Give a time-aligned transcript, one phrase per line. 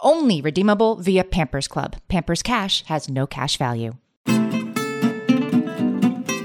[0.00, 1.96] Only redeemable via Pampers Club.
[2.08, 3.94] Pampers Cash has no cash value.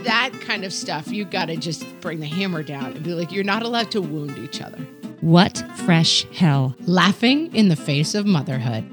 [0.04, 3.32] That kind of stuff, you got to just bring the hammer down and be like,
[3.32, 4.78] you're not allowed to wound each other.
[5.22, 6.76] What fresh hell?
[6.82, 8.86] Laughing in the face of motherhood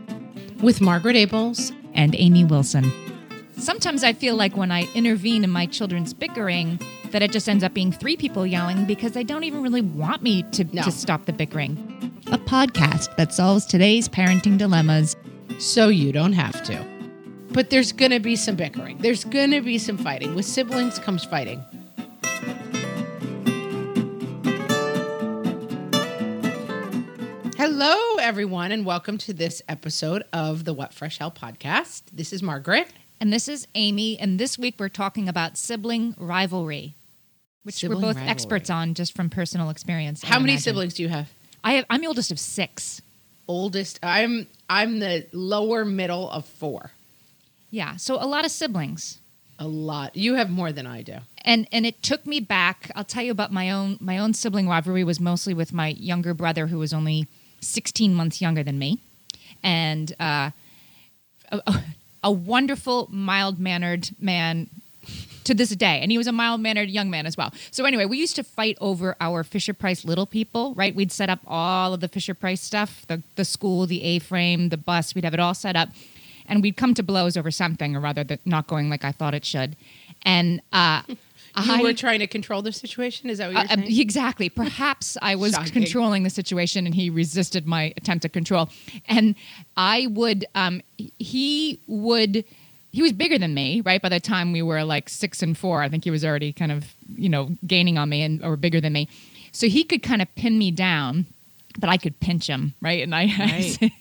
[0.63, 2.91] with Margaret Ables And Amy Wilson.
[3.59, 6.79] Sometimes I feel like when I intervene in my children's bickering,
[7.11, 10.23] that it just ends up being three people yelling because they don't even really want
[10.23, 10.83] me to, No.
[10.83, 11.77] to stop the bickering.
[12.29, 15.17] A podcast that solves today's parenting dilemmas.
[15.59, 16.85] so you don't have to.
[17.51, 18.99] But there's going to be some bickering.
[18.99, 20.37] There's going to be some fighting.
[20.37, 21.65] With siblings comes fighting.
[27.57, 32.03] Hello, everyone, and welcome to this episode of the What Fresh Hell podcast.
[32.13, 32.89] This is Margaret.
[33.21, 36.95] And this is Amy, and this week we're talking about sibling rivalry,
[37.65, 38.31] which Sibling we're both rivalry.
[38.31, 40.23] experts on just from personal experience.
[40.25, 40.63] I How many imagine.
[40.63, 41.29] siblings do you have?
[41.65, 43.03] I have, I'm the oldest of six.
[43.49, 43.99] Oldest.
[44.03, 46.93] I'm I'm the lower middle of four.
[47.71, 49.19] Yeah, so a lot of siblings.
[49.59, 50.15] A lot.
[50.15, 51.17] You have more than I do.
[51.45, 54.69] and and it took me back i'll tell you about my own my own sibling
[54.69, 57.27] rivalry was mostly with my younger brother who was only
[57.61, 58.99] 16 months younger than me
[59.63, 60.51] and uh,
[62.23, 64.69] a, a- a wonderful mild mannered man
[65.45, 66.01] to this day.
[66.01, 67.53] And he was a mild mannered young man as well.
[67.71, 70.95] So anyway we used to fight over our fisher price little people right?
[70.95, 74.77] We'd set up all of the fisher price stuff the, the school the a-frame the
[74.77, 75.15] bus.
[75.15, 75.89] We'd have it all set up.
[76.47, 79.45] And we'd come to blows over something or rather not going like i thought it
[79.45, 79.77] should.
[80.23, 81.03] And uh,
[81.57, 83.31] You I- were trying to control the situation.
[83.31, 84.01] Is that what uh, you're uh, saying?
[84.01, 84.49] exactly.
[84.49, 85.73] Perhaps I was Shocking.
[85.73, 88.69] controlling the situation and he resisted my attempt at control.
[89.07, 89.35] And
[89.77, 90.83] I would, um,
[91.19, 92.45] he would,
[92.93, 94.01] he was bigger than me, right?
[94.01, 96.73] By the time we were like six and four, I think he was already kind
[96.73, 99.09] of, you know, gaining on me and or bigger than me.
[99.53, 101.27] So he could kind of pin me down,
[101.79, 103.03] but I could pinch him, right?
[103.03, 103.93] And I, Right.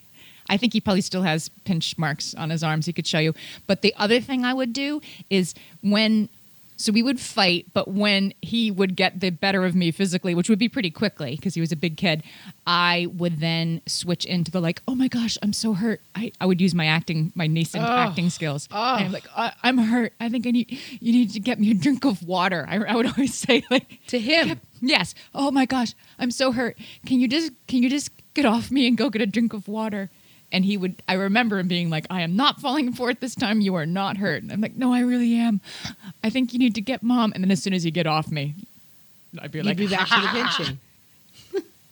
[0.49, 2.85] I think he probably still has pinch marks on his arms.
[2.85, 3.33] He could show you.
[3.67, 6.29] But the other thing I would do is when,
[6.77, 10.47] so we would fight, but when he would get the better of me physically, which
[10.47, 12.23] would be pretty quickly because he was a big kid,
[12.67, 16.01] I would then switch into the like, oh my gosh, I'm so hurt.
[16.15, 18.69] I, I would use my acting, my nascent acting skills.
[18.71, 20.13] And I'm like, I, I'm hurt.
[20.19, 22.65] I think I need, you need to get me a drink of water.
[22.69, 24.61] I, I would always say like, to him.
[24.81, 25.15] Yes.
[25.33, 26.77] Oh my gosh, I'm so hurt.
[27.05, 29.67] Can you just can you just get off me and go get a drink of
[29.67, 30.09] water?
[30.51, 33.35] And he would I remember him being like, I am not falling for it this
[33.35, 33.59] time.
[33.61, 34.43] You are not hurt.
[34.43, 35.59] And I'm like, No, I really am.
[36.23, 37.33] I think you need to get mom.
[37.33, 38.55] And then as soon as you get off me,
[39.41, 40.79] I'd be You'd like, be back to the pinching.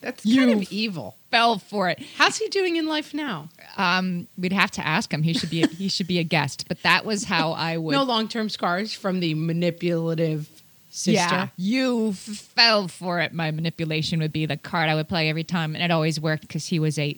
[0.02, 1.16] That's You- kind of evil.
[1.32, 2.00] fell for it.
[2.18, 3.50] How's he doing in life now?
[3.76, 5.24] Um, we'd have to ask him.
[5.24, 6.66] He should be he should be a guest.
[6.68, 10.48] But that was how I would No long term scars from the manipulative
[10.92, 11.12] sister.
[11.12, 13.34] Yeah, you f- fell for it.
[13.34, 16.44] My manipulation would be the card I would play every time, and it always worked
[16.44, 17.18] because he was a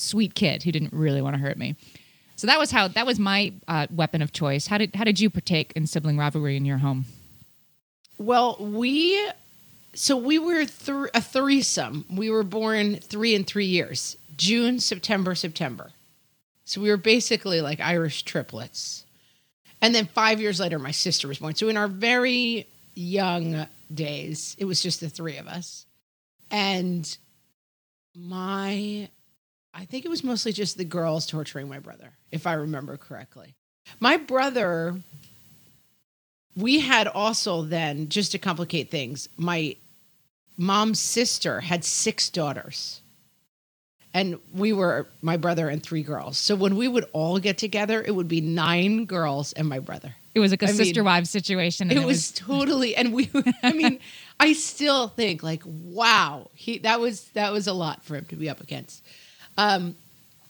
[0.00, 1.76] sweet kid who didn't really want to hurt me.
[2.36, 4.66] So that was how that was my uh, weapon of choice.
[4.66, 7.06] How did how did you partake in sibling rivalry in your home?
[8.16, 9.30] Well, we
[9.94, 12.04] so we were th- a threesome.
[12.10, 15.90] We were born three in three years: June, September, September.
[16.64, 19.04] So we were basically like Irish triplets.
[19.80, 21.54] And then five years later, my sister was born.
[21.54, 25.86] So in our very young days, it was just the three of us.
[26.50, 27.16] And
[28.14, 29.08] my,
[29.74, 33.54] I think it was mostly just the girls torturing my brother, if I remember correctly.
[34.00, 35.00] My brother
[36.56, 39.76] we had also then just to complicate things my
[40.56, 43.00] mom's sister had six daughters
[44.12, 48.02] and we were my brother and three girls so when we would all get together
[48.04, 51.04] it would be nine girls and my brother It was like a I mean, sister
[51.04, 51.90] wives situation.
[51.90, 53.30] and it was totally and we
[53.62, 54.00] i mean
[54.40, 58.36] i still think like wow he that was that was a lot for him to
[58.36, 59.04] be up against
[59.58, 59.94] um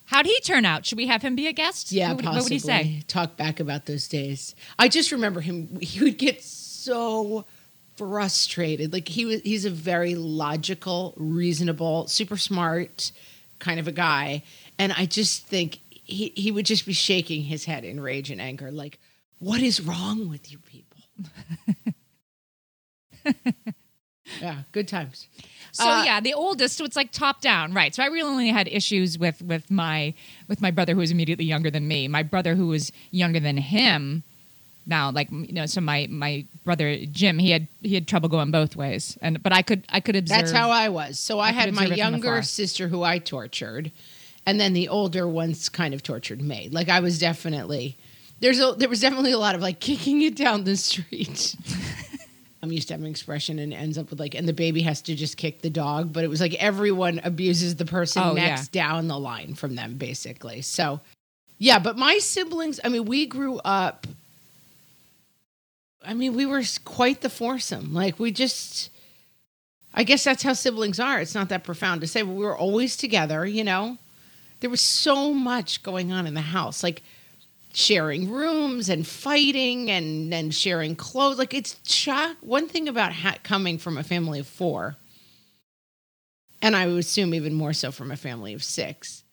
[0.05, 0.87] How'd he turn out?
[0.87, 1.91] Should we have him be a guest?
[1.91, 3.03] yeah What would, possibly what would he say?
[3.07, 7.45] talk back about those days i just remember him he would get so
[7.97, 13.11] frustrated like he was he's a very logical reasonable super smart
[13.59, 14.41] kind of a guy
[14.79, 18.39] and i just think he, he would just be shaking his head in rage and
[18.41, 18.97] anger like
[19.39, 20.97] what is wrong with you people
[24.41, 25.27] yeah good times
[25.71, 27.93] So Uh, yeah, the oldest, so it's like top down, right?
[27.93, 30.13] So I really only had issues with with my
[30.47, 32.07] with my brother who was immediately younger than me.
[32.07, 34.23] My brother who was younger than him.
[34.87, 38.49] Now, like you know, so my my brother Jim, he had he had trouble going
[38.49, 40.39] both ways, and but I could I could observe.
[40.39, 41.19] That's how I was.
[41.19, 43.91] So I, I had my observe it from younger sister who I tortured,
[44.47, 46.69] and then the older ones kind of tortured me.
[46.71, 47.95] Like I was definitely
[48.39, 51.55] there's a there was definitely a lot of like kicking it down the street.
[52.61, 55.15] I'm used to having expression and ends up with like, and the baby has to
[55.15, 59.07] just kick the dog, but it was like everyone abuses the person Oh, next down
[59.07, 60.61] the line from them, basically.
[60.61, 60.99] So,
[61.57, 64.07] yeah, but my siblings, I mean, we grew up.
[66.05, 67.93] I mean, we were quite the foursome.
[67.93, 68.89] Like, we just,
[69.93, 71.19] I guess that's how siblings are.
[71.19, 73.97] It's not that profound to say, but we were always together, you know?
[74.59, 77.01] There was so much going on in the house, like
[77.79, 81.37] sharing rooms and fighting and then sharing clothes.
[81.37, 82.37] Like, it's shock.
[82.41, 84.97] One thing about ha- coming from a family of four,
[86.61, 89.23] and I would assume even more so from a family of six,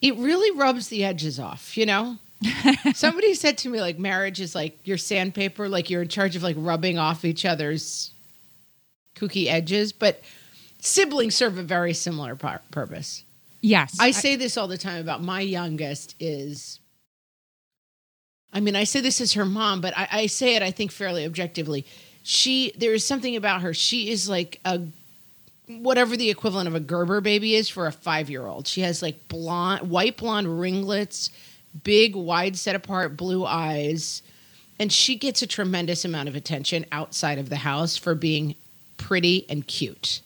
[0.00, 2.16] it really rubs the edges off, you know?
[2.94, 6.42] Somebody said to me, like, marriage is like your sandpaper, like you're in charge of
[6.42, 8.10] like rubbing off each other's
[9.16, 10.22] kooky edges, but
[10.80, 13.24] siblings serve a very similar par- purpose.
[13.60, 16.80] yes, I say this all the time about my youngest is
[18.54, 20.92] I mean, I say this as her mom, but I, I say it, I think,
[20.92, 21.84] fairly objectively.
[22.22, 23.74] She there is something about her.
[23.74, 24.80] She is like a
[25.66, 28.66] whatever the equivalent of a Gerber baby is for a five year old.
[28.68, 31.30] She has like blonde white blonde ringlets,
[31.82, 34.22] big, wide set apart blue eyes.
[34.78, 38.56] And she gets a tremendous amount of attention outside of the house for being
[38.96, 40.20] pretty and cute.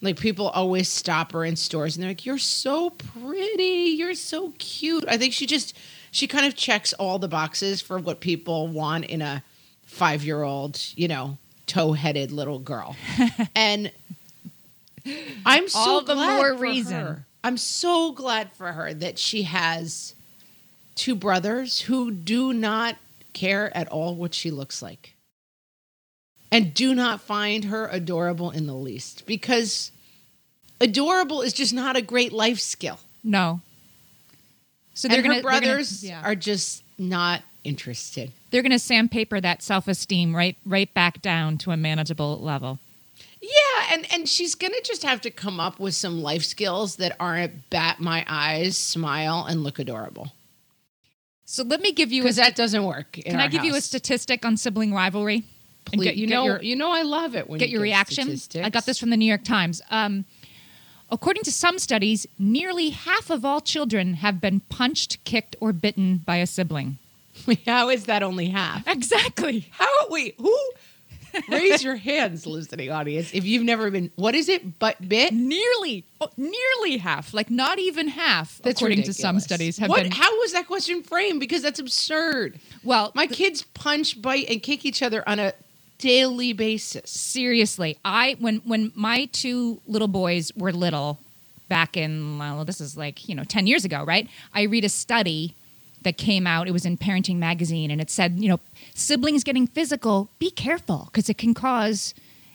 [0.00, 3.94] Like people always stop her in stores and they're like, "You're so pretty.
[3.96, 5.74] You're so cute." I think she just
[6.14, 9.42] she kind of checks all the boxes for what people want in a
[9.90, 12.94] 5-year-old, you know, tow-headed little girl.
[13.56, 13.90] and
[15.44, 16.94] I'm so All the glad more for reason.
[17.00, 17.24] her.
[17.42, 20.14] I'm so glad for her that she has
[20.94, 22.94] two brothers who do not
[23.32, 25.14] care at all what she looks like
[26.52, 29.90] and do not find her adorable in the least because
[30.80, 33.00] adorable is just not a great life skill.
[33.24, 33.60] no.
[34.94, 36.22] So they're gonna her brothers gonna, yeah.
[36.24, 38.30] are just not interested.
[38.50, 42.78] they're gonna sandpaper that self esteem right right back down to a manageable level.
[43.40, 47.14] Yeah, and and she's gonna just have to come up with some life skills that
[47.20, 50.32] aren't bat my eyes, smile, and look adorable.
[51.44, 53.12] So let me give you a Because that doesn't work.
[53.12, 55.44] Can I give you a statistic on sibling rivalry?
[55.92, 57.72] And Please, get- you get know, your- you know, I love it when get you
[57.72, 58.24] your give reaction.
[58.24, 58.64] statistics.
[58.66, 59.82] I got this from the New York Times.
[59.90, 60.24] Um,
[61.10, 66.18] according to some studies, nearly half of all children have been punched, kicked, or bitten
[66.18, 66.98] by a sibling.
[67.66, 68.86] How is that only half?
[68.86, 69.66] Exactly.
[69.72, 70.08] How?
[70.08, 70.56] Wait, who?
[71.50, 74.10] Raise your hands, listening audience, if you've never been.
[74.14, 74.78] What is it?
[74.78, 75.32] but bit?
[75.32, 77.34] Nearly, oh, nearly half.
[77.34, 78.60] Like not even half.
[78.62, 80.04] That's according to some studies, have what?
[80.04, 80.12] been.
[80.12, 81.40] How was that question framed?
[81.40, 82.60] Because that's absurd.
[82.84, 85.54] well, My kids punch, bite, and kick each other on a
[85.98, 87.10] daily basis.
[87.10, 91.18] seriously, I when when my two little boys were little,
[91.68, 94.28] back in well, this is like you know ten years ago, right?
[94.52, 95.54] I read a study
[96.02, 96.68] that came out.
[96.68, 98.60] It was in Parenting Magazine, and it said, you know,
[98.94, 102.14] siblings getting physical, be careful because it can cause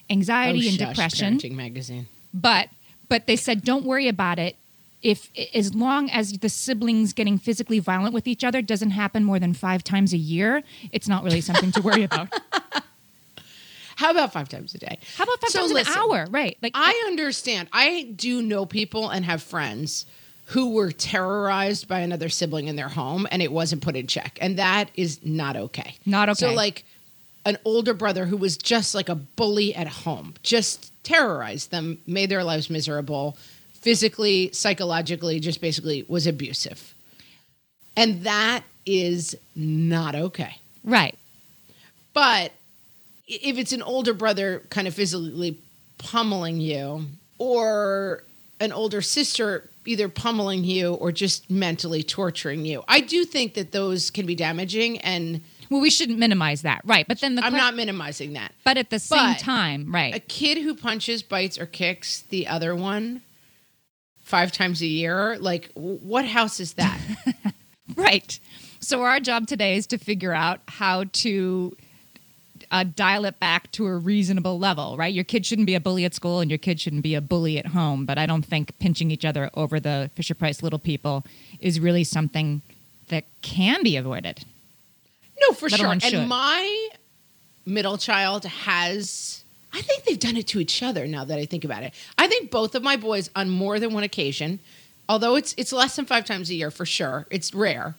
[0.10, 1.38] anxiety oh, and shush, depression.
[1.38, 2.08] Parenting magazine.
[2.34, 2.70] But
[3.10, 4.56] but they said, don't worry about it.
[5.02, 9.40] If as long as the siblings getting physically violent with each other doesn't happen more
[9.40, 12.28] than five times a year, it's not really something to worry about.
[14.00, 14.98] How about five times a day?
[15.18, 16.26] How about five So times listen, an hour?
[16.30, 16.58] Right?
[16.62, 17.68] Like I understand.
[17.74, 20.06] I do know people and have friends
[20.46, 24.38] who were terrorized by another sibling in their home and it wasn't put in check.
[24.40, 25.98] And that is not okay.
[26.06, 26.48] Not okay.
[26.48, 26.86] So, like,
[27.44, 32.30] an older brother who was just like a bully at home, just terrorized them, made
[32.30, 33.38] their lives miserable,
[33.74, 36.94] physically, psychologically, just basically was abusive.
[37.98, 40.56] And that is not okay.
[40.86, 41.18] right.
[42.14, 42.54] But
[43.30, 45.58] if it's an older brother kind of physically
[45.98, 47.06] pummeling you,
[47.38, 48.24] or
[48.60, 53.72] an older sister either pummeling you or just mentally torturing you, I do think that
[53.72, 57.08] those can be damaging and Well, we shouldn't minimize that, right?
[57.08, 58.54] But then the I'm que- not minimizing that.
[58.66, 60.14] But at the same But time, right?
[60.14, 63.22] A kid who punches, bites, or kicks the other one
[64.24, 67.00] five times a year, like what house is that?
[67.96, 68.40] Right.
[68.80, 71.76] So our job today is to figure out how to
[72.72, 75.14] uh, dial it back to a reasonable level, right?
[75.14, 77.58] Your kid shouldn't be a bully at school, and your kid shouldn't be a bully
[77.58, 78.06] at home.
[78.06, 81.26] But I don't think pinching each other over the Fisher Price little people
[81.60, 82.62] is really something
[83.08, 84.46] that can be avoided.
[85.42, 85.96] No, for sure.
[86.04, 86.90] And my
[87.66, 91.64] middle child has, I think they've done it to each other now that I think
[91.64, 91.94] about it.
[92.18, 94.60] I think both of my boys, on more than one occasion,
[95.08, 97.96] although it's it's less than five times a year for sure, it's rare.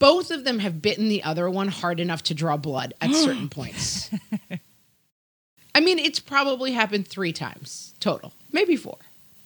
[0.00, 3.48] Both of them have bitten the other one hard enough to draw blood at certain
[3.48, 4.10] points.
[5.72, 8.98] I mean, it's probably happened three times total, maybe four.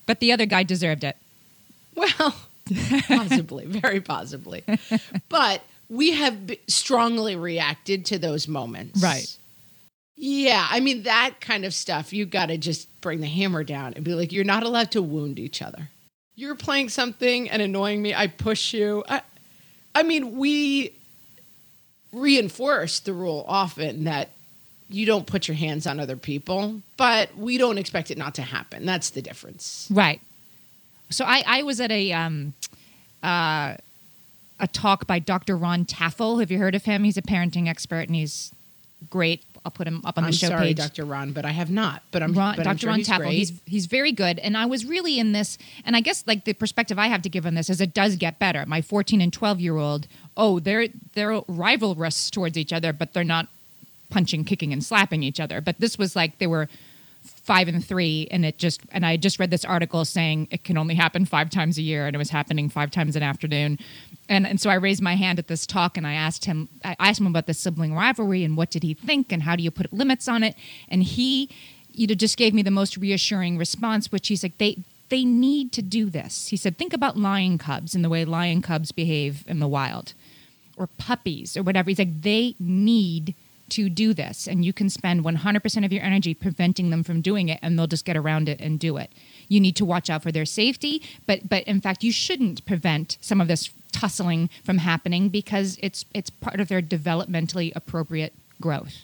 [0.07, 1.17] But the other guy deserved it.
[1.95, 2.35] Well,
[3.07, 4.65] possibly, very possibly.
[5.29, 9.03] But we have b- strongly reacted to those moments.
[9.03, 9.37] Right.
[10.17, 10.67] Yeah.
[10.71, 14.05] I mean, that kind of stuff, you got to just bring the hammer down and
[14.05, 15.91] be like, you're not allowed to wound each other.
[16.37, 18.15] You're playing something and annoying me.
[18.15, 19.05] I push you.
[19.09, 19.23] I,
[19.95, 20.93] I mean, we
[22.13, 24.31] reinforce the rule often that
[24.89, 28.43] you don't put your hands on other people, but we don't expect it not to
[28.43, 28.87] happen.
[28.87, 29.89] That's the difference.
[29.91, 30.21] Right.
[31.11, 32.55] So I, I was at a um,
[33.23, 33.77] uh,
[34.61, 35.57] a talk by Dr.
[35.57, 36.39] Ron Taffel.
[36.41, 37.05] Have you heard of him?
[37.05, 38.53] He's a parenting expert and he's
[39.11, 39.43] great.
[39.65, 40.77] I'll put him up on the I'm show sorry, page.
[40.77, 41.05] Dr.
[41.07, 42.03] Ron, but I have not.
[42.11, 42.71] But I'm Ron, but Dr.
[42.71, 43.33] I'm sure Ron he's great.
[43.33, 45.57] He's he's very good, and I was really in this.
[45.87, 48.17] And I guess like the perspective I have to give on this is it does
[48.17, 48.65] get better.
[48.67, 50.07] My 14 and 12 year old,
[50.37, 53.49] oh, they're they're rivalrous towards each other, but they're not
[54.11, 55.61] punching, kicking, and slapping each other.
[55.61, 56.69] But this was like they were
[57.25, 60.77] five and three, and it just and I just read this article saying it can
[60.79, 63.79] only happen five times a year, and it was happening five times an afternoon.
[64.29, 66.97] And, and so I raised my hand at this talk and I asked him I
[66.99, 69.71] asked him about the sibling rivalry and what did he think and how do you
[69.71, 70.55] put limits on it?
[70.89, 71.51] And he
[71.93, 74.79] you know just gave me the most reassuring response which he's like they
[75.11, 76.49] they need to do this.
[76.49, 80.15] He said think about lion cubs and the way lion cubs behave in the wild
[80.77, 81.91] or puppies or whatever.
[81.91, 83.35] He's like they need
[83.71, 87.49] to do this and you can spend 100% of your energy preventing them from doing
[87.49, 89.11] it and they'll just get around it and do it
[89.49, 93.19] you need to watch out for their safety but but in fact you shouldn't prevent
[93.21, 99.03] some of this tussling from happening because it's it's part of their developmentally appropriate growth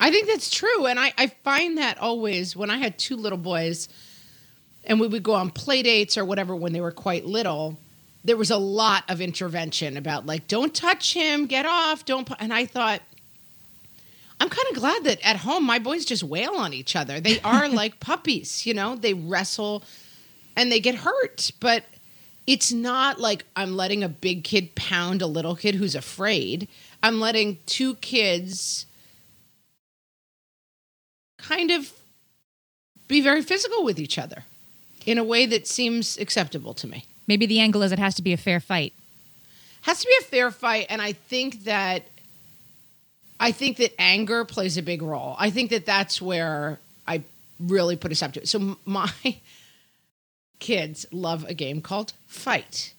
[0.00, 0.86] I think that's true.
[0.86, 3.88] And I, I find that always when I had two little boys
[4.84, 7.78] and we would go on play dates or whatever when they were quite little,
[8.24, 12.28] there was a lot of intervention about like, don't touch him, get off, don't.
[12.38, 13.02] And I thought,
[14.40, 17.20] I'm kind of glad that at home my boys just wail on each other.
[17.20, 19.82] They are like puppies, you know, they wrestle
[20.56, 21.50] and they get hurt.
[21.60, 21.84] But
[22.46, 26.68] it's not like I'm letting a big kid pound a little kid who's afraid.
[27.02, 28.86] I'm letting two kids
[31.38, 31.92] kind of
[33.06, 34.44] be very physical with each other
[35.06, 37.04] in a way that seems acceptable to me.
[37.26, 38.92] maybe the angle is it has to be a fair fight
[39.82, 42.02] Has to be a fair fight and I think that
[43.40, 45.36] I think that anger plays a big role.
[45.38, 47.22] I think that that's where I
[47.60, 48.48] really put a stop to it.
[48.48, 49.10] So my
[50.58, 52.94] kids love a game called Fight.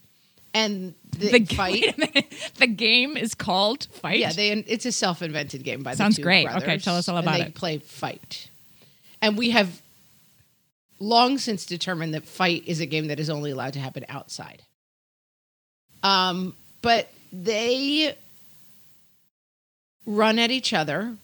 [0.53, 2.51] And the, the fight wait a minute.
[2.57, 6.23] the game is called fight Yeah, they it's a self-invented game by Sounds the two
[6.23, 6.45] great.
[6.45, 6.63] brothers.
[6.63, 7.45] Okay, tell us all about they it.
[7.45, 8.49] They play fight,
[9.21, 9.79] and we have
[10.99, 14.63] long since determined that fight is a game that is only allowed to happen outside.
[16.01, 18.15] Um, but they
[20.05, 21.15] run at each other,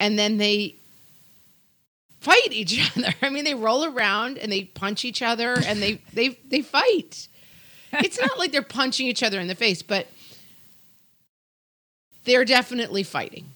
[0.00, 0.74] and then they
[2.20, 3.12] fight each other.
[3.22, 7.28] I mean, they roll around and they punch each other, and they they they fight.
[7.94, 10.06] It's not like they're punching each other in the face, but
[12.24, 13.46] they're definitely fighting.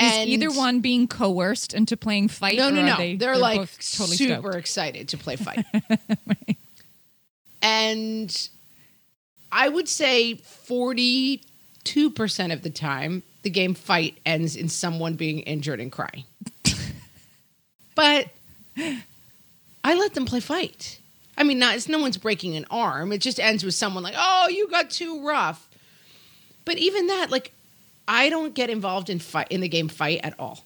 [0.00, 2.96] is either one being coerced into playing fight No, no, no.
[2.96, 4.54] they, They, are like totally super stoked?
[4.56, 5.66] excited to play fight.
[7.62, 8.48] And
[9.50, 10.36] I would say
[10.68, 11.40] 42%
[12.52, 16.24] of the time, the game fight ends in someone being injured and crying.
[17.94, 18.26] but
[18.76, 20.98] I let them play fight.
[21.38, 23.12] I mean, not, it's no one's breaking an arm.
[23.12, 25.68] It just ends with someone like, oh, you got too rough.
[26.64, 27.52] But even that, like,
[28.08, 30.64] I don't get involved in fight in the game fight at all.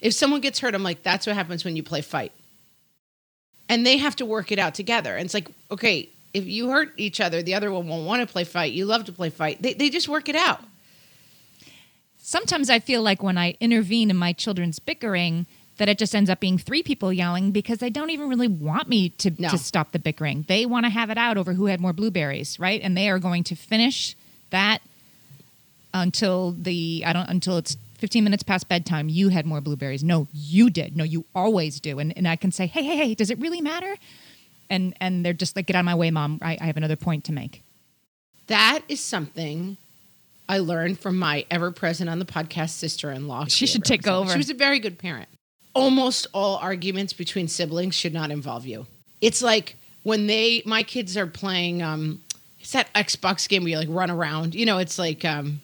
[0.00, 2.30] If someone gets hurt, I'm like, that's what happens when you play fight.
[3.68, 5.16] And they have to work it out together.
[5.16, 8.32] And it's like, okay, if you hurt each other, the other one won't want to
[8.32, 8.72] play fight.
[8.72, 9.60] You love to play fight.
[9.60, 10.62] They, they just work it out.
[12.30, 15.46] Sometimes I feel like when I intervene in my children's bickering,
[15.78, 18.88] that it just ends up being three people yelling because they don't even really want
[18.88, 19.48] me to, No.
[19.48, 20.44] to stop the bickering.
[20.46, 22.80] They want to have it out over who had more blueberries, right?
[22.84, 24.14] And they are going to finish
[24.50, 24.78] that
[25.92, 29.08] until the I don't until it's 15 minutes past bedtime.
[29.08, 30.04] You had more blueberries.
[30.04, 30.96] No, you did.
[30.96, 31.98] No, you always do.
[31.98, 33.96] And and I can say, hey, hey, hey, does it really matter?
[34.68, 36.38] And and they're just like, get out of my way, mom.
[36.42, 37.64] I, I have another point to make.
[38.46, 39.78] That is something
[40.50, 43.44] I learned from my ever present on the podcast sister in law.
[43.44, 44.32] She should take over.
[44.32, 45.28] She was a very good parent.
[45.74, 48.88] Almost all arguments between siblings should not involve you.
[49.20, 52.20] It's like when they, my kids are playing, um,
[52.58, 54.56] it's that Xbox game where you like run around.
[54.56, 55.60] You know, it's like, um,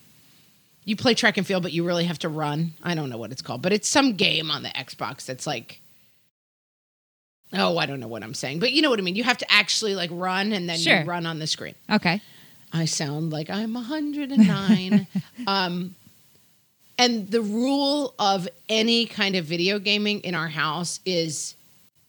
[0.84, 2.74] you play track and field, but you really have to run.
[2.80, 5.80] I don't know what it's called, but it's some game on the Xbox that's like,
[7.52, 9.16] oh, I don't know what I'm saying, but you know what I mean.
[9.16, 11.00] You have to actually like run and then Sure.
[11.00, 11.74] you run on the screen.
[11.90, 12.22] Okay.
[12.72, 15.06] I sound like I'm 109.
[15.46, 15.94] um,
[16.98, 21.54] and the rule of any kind of video gaming in our house is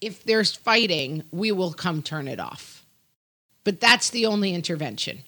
[0.00, 2.84] if there's fighting, we will come turn it off.
[3.64, 5.18] But that's the only intervention.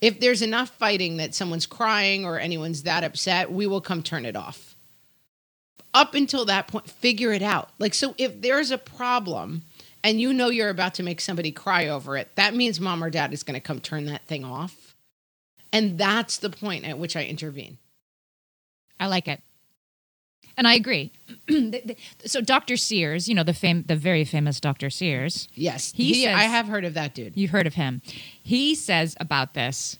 [0.00, 4.24] If there's enough fighting that someone's crying or anyone's that upset, we will come turn
[4.24, 4.74] it off.
[5.94, 7.70] Up until that point, figure it out.
[7.78, 9.62] Like, so if there's a problem
[10.04, 13.10] and you know you're about to make somebody cry over it, that means mom or
[13.10, 14.94] dad is going to come turn that thing off.
[15.72, 17.78] And that's the point at which I intervene.
[18.98, 19.40] I like it.
[20.56, 21.12] And I agree.
[22.24, 22.76] So Dr.
[22.76, 24.90] Sears, you know, the fam- the very famous Dr.
[24.90, 27.36] Sears, Yes, He he, says- I have heard of that dude.
[27.36, 28.02] you've heard of him.
[28.42, 29.98] He says about this,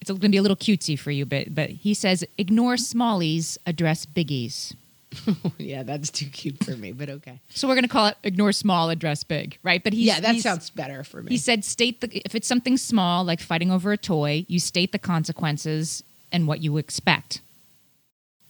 [0.00, 3.56] it's going to be a little cutesy for you, but but he says ignore smallies,
[3.66, 4.74] address biggies.
[5.58, 7.40] yeah, that's too cute for me, but okay.
[7.50, 9.82] So we're going to call it ignore small, address big, right?
[9.82, 11.30] But he's, yeah, that he's- sounds better for me.
[11.30, 14.92] He said state the if it's something small like fighting over a toy, you state
[14.92, 16.02] the consequences
[16.32, 17.40] and what you expect.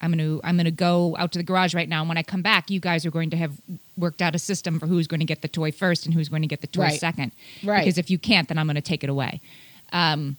[0.00, 2.19] I'm going to I'm going to go out to the garage right now and when
[2.19, 3.52] I come back, you guys are going to have
[3.97, 6.42] worked out a system for who's going to get the toy first and who's going
[6.42, 6.99] to get the toy Right.
[7.00, 7.31] second.
[7.62, 7.85] Right.
[7.85, 9.40] Because if you can't, then I'm going to take it away.
[9.92, 10.37] Um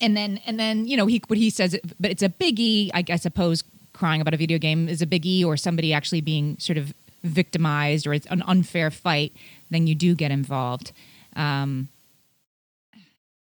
[0.00, 3.04] and then and then, you know, he what he says but it's a biggie, I,
[3.10, 3.64] I suppose
[4.00, 8.06] crying about a video game is a biggie or somebody actually being sort of victimized
[8.06, 9.30] or it's an unfair fight,
[9.68, 10.92] then you do get involved.
[11.36, 11.88] Um,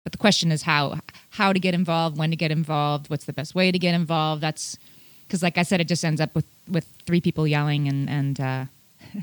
[0.04, 1.00] but the question is how
[1.32, 4.42] how to get involved, when to get involved, what's the best way to get involved.
[4.44, 4.78] That's
[5.28, 8.40] because, like I said, it just ends up with with three people yelling and and
[8.40, 8.66] uh,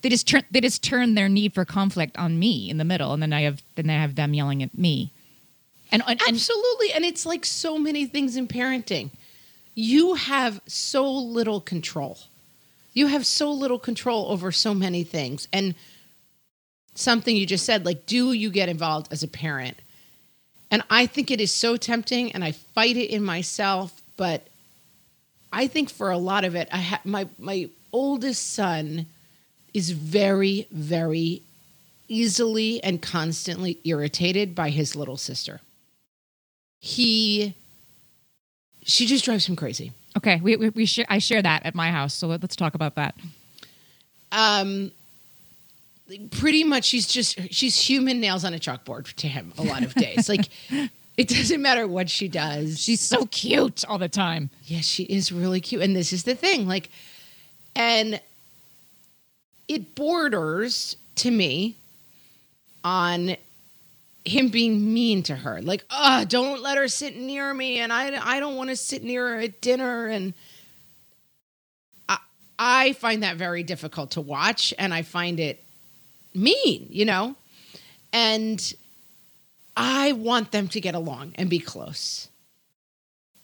[0.00, 3.12] they just turn they just turn their need for conflict on me in the middle,
[3.12, 5.10] and then I have then I have them yelling at me.
[5.90, 6.92] And and, Absolutely.
[6.92, 9.10] And it's like so many things in parenting.
[9.74, 12.18] You have so little control.
[12.92, 15.48] You have so little control over so many things.
[15.52, 15.74] And
[16.94, 19.78] something you just said, like, do you get involved as a parent?
[20.70, 24.02] And I think it is so tempting, and I fight it in myself.
[24.16, 24.46] But
[25.52, 29.06] I think for a lot of it, I ha- my my oldest son
[29.72, 31.42] is very, very
[32.08, 35.60] easily and constantly irritated by his little sister.
[36.80, 37.54] He,
[38.84, 39.92] she just drives him crazy.
[40.16, 42.74] okay, we we, we share, I share that at my house, so let, let's talk
[42.74, 43.14] about that.
[44.32, 44.92] Um,
[46.30, 49.94] pretty much, she's just she's human nails on a chalkboard to him a lot of
[49.94, 50.28] days.
[50.28, 50.48] like,
[51.16, 52.80] it doesn't matter what she does.
[52.80, 54.50] She's so cute all the time.
[54.64, 55.82] Yeah, she is really cute.
[55.82, 56.90] And this is the thing, like,
[57.76, 58.20] and
[59.68, 61.76] it borders to me
[62.82, 63.36] on
[64.24, 65.60] him being mean to her.
[65.60, 69.04] Like, oh, don't let her sit near me, and I, I don't want to sit
[69.04, 70.06] near her at dinner.
[70.06, 70.34] And
[72.08, 72.18] I,
[72.58, 75.62] I find that very difficult to watch, and I find it
[76.34, 77.36] mean, you know?
[78.12, 78.74] And
[79.76, 82.28] I want them to get along and be close.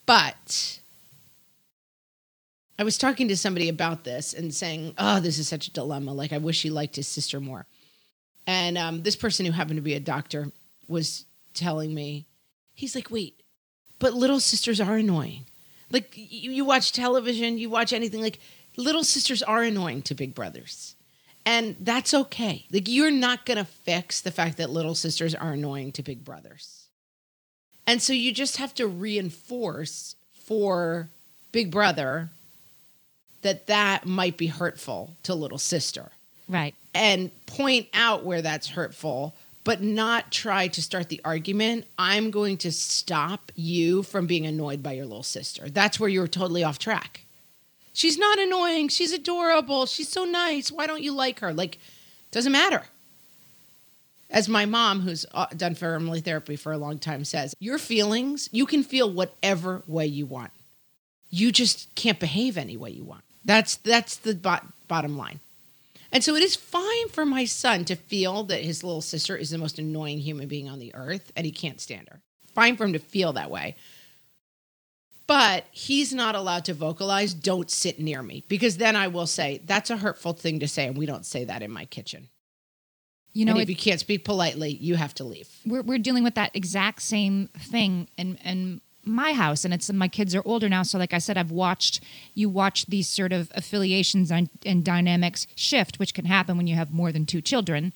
[0.07, 0.81] But
[2.79, 6.12] I was talking to somebody about this and saying, "Oh, this is such a dilemma.
[6.12, 7.66] Like, I wish he liked his sister more."
[8.47, 10.51] And um, this person who happened to be a doctor
[10.90, 11.24] was
[11.55, 12.26] telling me,
[12.74, 13.40] he's like, "Wait,
[13.98, 15.46] but little sisters are annoying.
[15.90, 18.20] Like, you, you watch television, you watch anything.
[18.20, 18.38] Like,
[18.76, 20.94] little sisters are annoying to big brothers."
[21.46, 22.66] And that's okay.
[22.70, 26.22] Like, you're not going to fix the fact that little sisters are annoying to big
[26.24, 26.85] brothers.
[27.87, 31.09] And so you just have to reinforce for
[31.50, 32.29] big brother
[33.42, 36.12] that that might be hurtful to little sister
[36.46, 36.74] Right.
[36.94, 41.87] and point out where that's hurtful, but not try to start the argument.
[41.99, 45.68] I'm going to stop you from being annoyed by your little sister.
[45.68, 47.25] That's where you're totally off track.
[47.92, 48.88] She's not annoying.
[48.88, 49.87] She's adorable.
[49.87, 50.73] She's so nice.
[50.73, 51.53] Why don't you like her?
[51.53, 51.79] Like,
[52.31, 52.85] doesn't matter.
[54.31, 58.49] As my mom, who's uh, done family therapy for a long time, says, your feelings,
[58.53, 60.53] you can feel whatever way you want.
[61.31, 63.25] You just can't behave any way you want.
[63.44, 65.40] That's that's the bot- bottom line.
[66.12, 69.51] And so it is fine for my son to feel that his little sister is
[69.51, 72.20] the most annoying human being on the earth and he can't stand her.
[72.55, 73.77] fine for him to feel that way.
[75.27, 79.61] But he's not allowed to vocalize, don't sit near me, because then I will say,
[79.64, 80.88] that's a hurtful thing to say.
[80.88, 82.29] And we don't say that in my kitchen.
[83.33, 85.49] You know, and it, if you can't speak politely, you have to leave.
[85.64, 90.09] we're we're dealing with that exact same thing And, in my house, and it's my
[90.09, 90.83] kids are older now.
[90.83, 92.01] So, like I said, I've watched
[92.35, 96.75] you watch these sort of affiliations and, and dynamics shift, which can happen when you
[96.77, 97.92] have more than two children.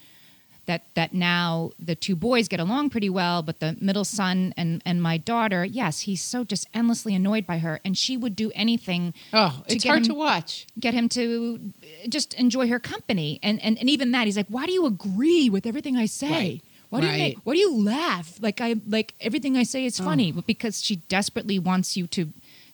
[0.66, 4.80] That that now the two boys get along pretty well, but the middle son and
[4.86, 8.50] and my daughter, yes, he's so just endlessly annoyed by her, and she would do
[8.54, 10.66] anything Oh, it's hard him- to watch.
[10.80, 11.70] get him to
[12.08, 13.38] just enjoy her company.
[13.42, 16.30] And and, and even that, he's like, "Why do you agree with everything I say?
[16.30, 16.60] Right.
[16.94, 18.38] Why do you make, why do you laugh?
[18.40, 22.32] Like I like everything I say is funny, but because she desperately wants you to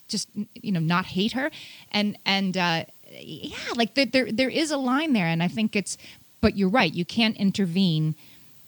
[0.08, 1.50] just you know not hate her,
[1.90, 5.74] and and uh, yeah, like there, there there is a line there, and I think
[5.74, 5.96] it's.
[6.42, 6.92] But you're right.
[6.92, 8.14] You can't intervene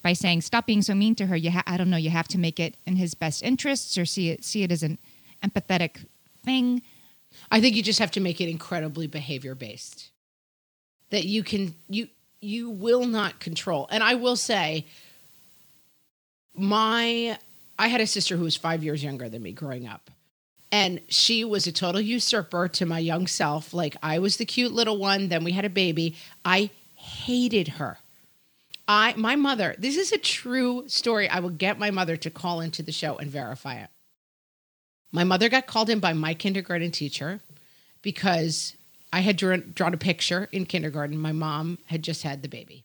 [0.03, 1.37] by saying stop being so mean to her.
[1.37, 1.99] You ha- I don't know.
[1.99, 4.83] You have to make it in his best interests or see it see it as
[4.83, 4.99] an
[5.45, 6.07] empathetic
[6.45, 6.81] thing.
[7.51, 10.11] I think you just have to make it incredibly behavior based.
[11.11, 12.09] That you can you
[12.41, 13.87] you will not control.
[13.91, 14.87] And I will say
[16.55, 17.39] my
[17.79, 20.11] I had a sister who was 5 years younger than me growing up.
[20.71, 23.75] And she was a total usurper to my young self.
[23.75, 26.17] Like I was the cute little one, then we had a baby.
[26.45, 27.99] I hated her.
[28.89, 31.29] I my mother, this is a true story.
[31.29, 33.91] I will get my mother to call into the show and verify it.
[35.13, 37.41] My mother got called in by my kindergarten teacher
[38.01, 38.75] because
[39.13, 41.19] I had drawn, drawn a picture in kindergarten.
[41.19, 42.85] My mom had just had the baby.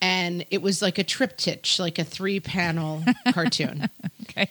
[0.00, 3.88] And it was like a triptych, like a three panel cartoon.
[4.22, 4.48] Okay.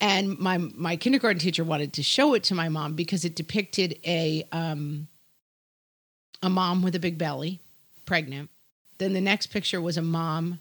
[0.00, 3.98] And my my kindergarten teacher wanted to show it to my mom because it depicted
[4.06, 5.08] a um
[6.42, 7.60] a mom with a big belly,
[8.06, 8.48] pregnant.
[8.98, 10.60] Then the next picture was a mom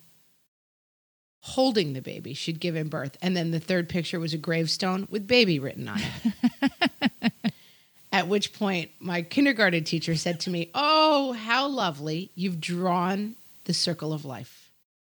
[1.41, 2.33] holding the baby.
[2.33, 3.15] She'd given birth.
[3.21, 7.31] And then the third picture was a gravestone with baby written on it.
[8.11, 12.31] At which point my kindergarten teacher said to me, "Oh, how lovely.
[12.35, 13.35] You've drawn
[13.67, 14.71] the circle of life.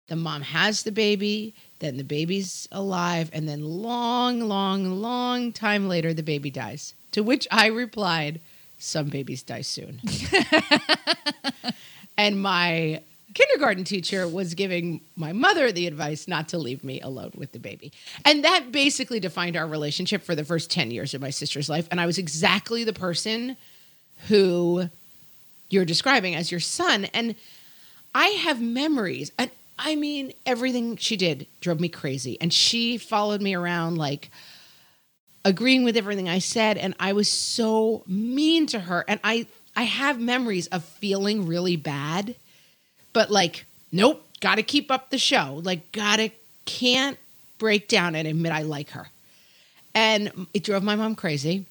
[0.09, 5.89] The mom has the baby, then the baby's alive, and then long, long, long time
[5.89, 6.95] later, the baby dies.
[7.13, 8.41] To which I replied,
[8.79, 10.01] Some babies die soon.
[12.19, 13.01] and my
[13.35, 17.59] kindergarten teacher was giving my mother the advice not to leave me alone with the
[17.59, 17.91] baby.
[18.25, 21.89] And that basically defined our relationship for the first 10 years of my sister's life.
[21.91, 23.57] And I was exactly the person
[24.29, 24.91] who
[25.71, 27.07] you're describing as your son.
[27.15, 27.35] And
[28.15, 29.33] I have memories.
[29.39, 32.39] And I mean, everything she did drove me crazy.
[32.41, 34.31] And she followed me around like
[35.45, 36.79] agreeing with everything I said.
[36.79, 39.05] And I was so mean to her.
[39.09, 42.35] And I I have memories of feeling really bad,
[43.15, 45.61] but like, nope, gotta keep up the show.
[45.63, 46.31] Like, gotta
[46.67, 47.19] can't
[47.59, 49.09] break down and admit I like her.
[49.95, 51.67] And it drove my mom crazy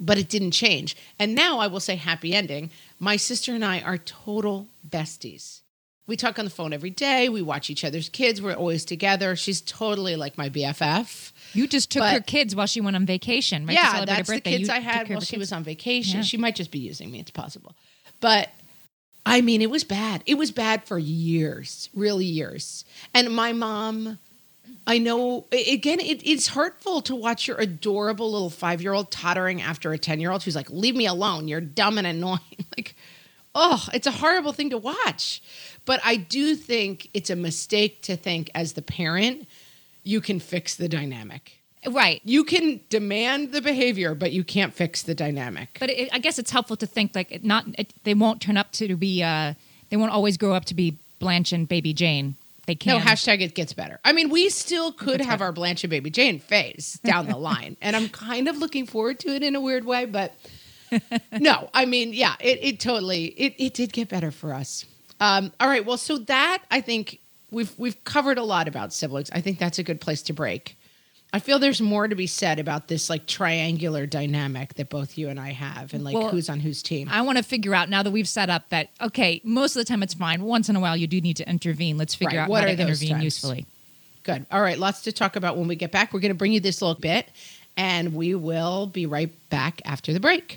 [0.00, 0.96] but it didn't change.
[1.18, 2.70] And now I will say happy ending.
[2.98, 5.60] My sister and I are total besties.
[6.08, 7.28] We talk on the phone every day.
[7.28, 8.40] We watch each other's kids.
[8.40, 9.34] We're always together.
[9.34, 11.32] She's totally like my BFF.
[11.52, 13.74] You just took But- her kids while she went on vacation, right?
[13.74, 15.40] yeah, that's the kids You I had while she kids.
[15.40, 16.18] was on vacation.
[16.18, 16.22] Yeah.
[16.24, 17.18] She might just be using me.
[17.18, 17.74] It's possible.
[18.20, 18.50] But
[19.28, 20.22] I mean, it was bad.
[20.26, 22.84] It was bad for years, really years.
[23.12, 24.18] And my mom,
[24.86, 29.60] I know, again, it, it's hurtful to watch your adorable little five year old tottering
[29.60, 31.48] after a 10 year old who's like, leave me alone.
[31.48, 32.40] You're dumb and annoying.
[32.76, 32.94] like,
[33.54, 35.42] oh, it's a horrible thing to watch.
[35.84, 39.48] But I do think it's a mistake to think as the parent,
[40.04, 41.58] you can fix the dynamic.
[41.88, 42.20] right.
[42.24, 45.76] You can demand the behavior, but you can't fix the dynamic.
[45.80, 48.56] But it, I guess it's helpful to think like it not it, they won't turn
[48.56, 49.54] up to be uh
[49.90, 52.36] they won't always grow up to be Blanche and Baby Jane.
[52.66, 52.98] They can.
[52.98, 54.00] No, hashtag it gets better.
[54.04, 57.76] I mean, we still could have our Blanche and Baby Jane phase down the line.
[57.80, 60.34] And I'm kind of looking forward to it in a weird way, but
[61.32, 64.84] no, I mean, yeah, it, it totally it, it did get better for us.
[65.20, 69.30] Um, all right, well, so that I think we've we've covered a lot about siblings.
[69.32, 70.75] I think that's a good place to break.
[71.36, 75.28] I feel there's more to be said about this like triangular dynamic that both you
[75.28, 77.10] and I have and like Well, who's on whose team.
[77.10, 79.84] I want to figure out now that we've set up that okay, most of the
[79.84, 80.44] time it's fine.
[80.44, 81.98] Once in a while you do need to intervene.
[81.98, 83.24] Let's figure Right, out what how to intervene times?
[83.24, 83.66] usefully.
[84.22, 84.46] Good.
[84.50, 86.14] All right, lots to talk about when we get back.
[86.14, 87.28] We're going to bring you this little bit,
[87.76, 90.56] and we will be right back after the break.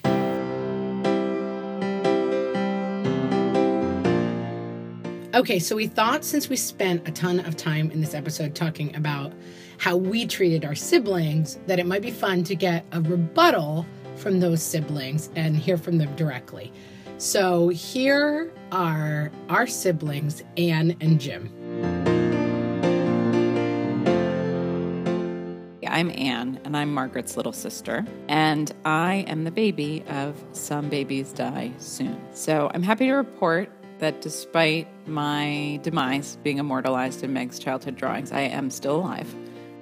[5.36, 8.96] Okay, so we thought since we spent a ton of time in this episode talking
[8.96, 9.34] about
[9.80, 13.86] how we treated our siblings, that it might be fun to get a rebuttal
[14.18, 16.72] from those siblings and hear from them directly.
[17.18, 21.50] So here are our siblings, Anne and Jim.
[25.88, 31.32] I'm Anne, and I'm Margaret's little sister, and I am the baby of Some Babies
[31.32, 32.20] Die Soon.
[32.34, 38.32] So I'm happy to report that despite my demise being immortalized in Meg's childhood drawings,
[38.32, 39.34] I am still alive.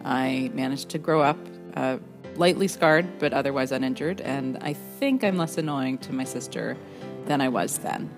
[0.08, 1.38] I managed to grow up
[1.76, 1.98] uh,
[2.38, 6.78] lightly scarred, but otherwise uninjured, and I think I'm less annoying to my sister
[7.26, 8.10] than I was then.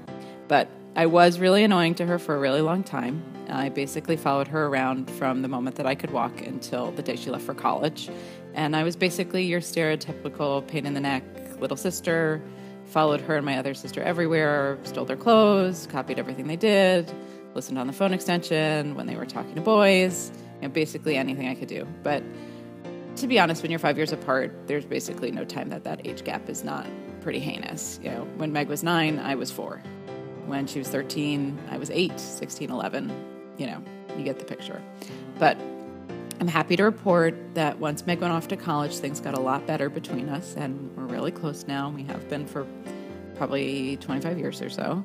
[0.47, 3.23] But I was really annoying to her for a really long time.
[3.49, 7.15] I basically followed her around from the moment that I could walk until the day
[7.15, 8.09] she left for college.
[8.53, 11.23] And I was basically your stereotypical pain in the neck
[11.59, 12.39] little sister,
[12.85, 17.11] followed her and my other sister everywhere, stole their clothes, copied everything they did,
[17.55, 21.47] listened on the phone extension when they were talking to boys, you know, basically anything
[21.47, 21.87] I could do.
[22.03, 22.23] But
[23.17, 26.23] to be honest, when you're five years apart, there's basically no time that that age
[26.23, 26.87] gap is not
[27.21, 27.99] pretty heinous.
[28.01, 29.81] You know, when Meg was nine, I was four.
[30.45, 33.53] When she was 13, I was eight, 16, 11.
[33.57, 33.83] You know,
[34.17, 34.81] you get the picture.
[35.37, 35.57] But
[36.39, 39.67] I'm happy to report that once Meg went off to college, things got a lot
[39.67, 41.89] better between us, and we're really close now.
[41.89, 42.65] We have been for
[43.35, 45.03] probably 25 years or so.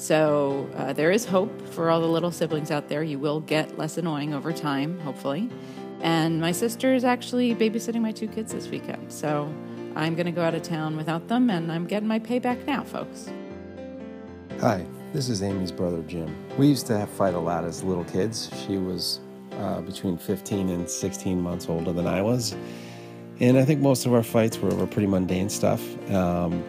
[0.00, 3.02] So uh, there is hope for all the little siblings out there.
[3.02, 5.50] You will get less annoying over time, hopefully.
[6.00, 9.12] And my sister is actually babysitting my two kids this weekend.
[9.12, 9.52] So
[9.94, 12.82] I'm going to go out of town without them, and I'm getting my payback now,
[12.82, 13.28] folks.
[14.60, 16.34] Hi, this is Amy's brother Jim.
[16.56, 18.50] We used to fight a lot as little kids.
[18.66, 19.20] She was
[19.52, 22.56] uh, between 15 and 16 months older than I was.
[23.38, 25.82] And I think most of our fights were, were pretty mundane stuff.
[26.10, 26.64] Um,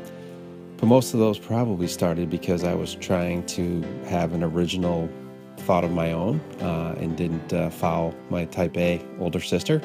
[0.82, 5.08] but most of those probably started because I was trying to have an original
[5.58, 9.80] thought of my own uh, and didn't uh, follow my type A older sister.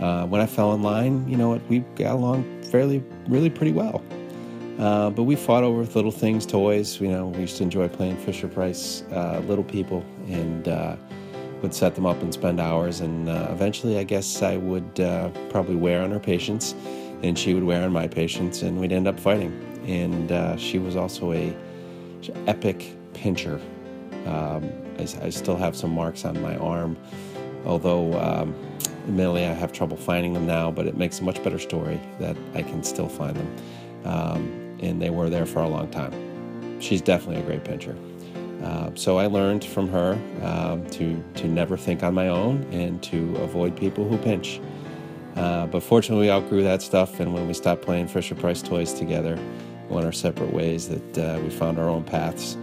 [0.00, 3.72] Uh, when I fell in line, you know what, we got along fairly, really pretty
[3.72, 4.02] well.
[4.78, 6.98] Uh, but we fought over little things, toys.
[6.98, 10.96] You know, we used to enjoy playing Fisher Price uh, Little People and uh,
[11.60, 13.00] would set them up and spend hours.
[13.00, 14.94] And eventually, I guess I would
[15.50, 16.74] probably wear on her patience
[17.22, 19.71] and she would wear on my patience and we'd end up fighting.
[19.86, 21.56] And she was also a
[22.46, 23.60] epic pincher.
[24.26, 26.96] Um, I, I, still have some marks on my arm,
[27.64, 28.54] although um,
[29.08, 32.36] admittedly I have trouble finding them now, but it makes a much better story that
[32.54, 33.56] I can still find them.
[34.04, 36.80] Um, and they were there for a long time.
[36.80, 37.96] She's definitely a great pincher.
[38.62, 43.02] Uh, so I learned from her um, to, to never think on my own and
[43.04, 44.60] to avoid people who pinch.
[45.34, 48.92] Uh, but fortunately, we outgrew that stuff, and when we stopped playing Fisher Price toys
[48.92, 49.38] together,
[49.92, 50.88] went our separate ways.
[50.88, 52.54] That uh, we found our own paths,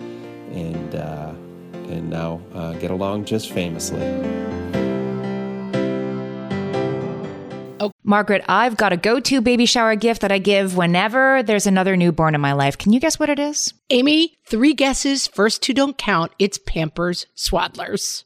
[0.51, 1.33] and uh,
[1.89, 4.01] and now uh, get along just famously.
[7.81, 7.91] Oh.
[8.03, 11.95] Margaret, I've got a go to baby shower gift that I give whenever there's another
[11.95, 12.77] newborn in my life.
[12.77, 13.73] Can you guess what it is?
[13.89, 15.27] Amy, three guesses.
[15.27, 16.33] First two don't count.
[16.39, 18.25] It's Pampers Swaddlers.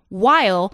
[0.11, 0.73] while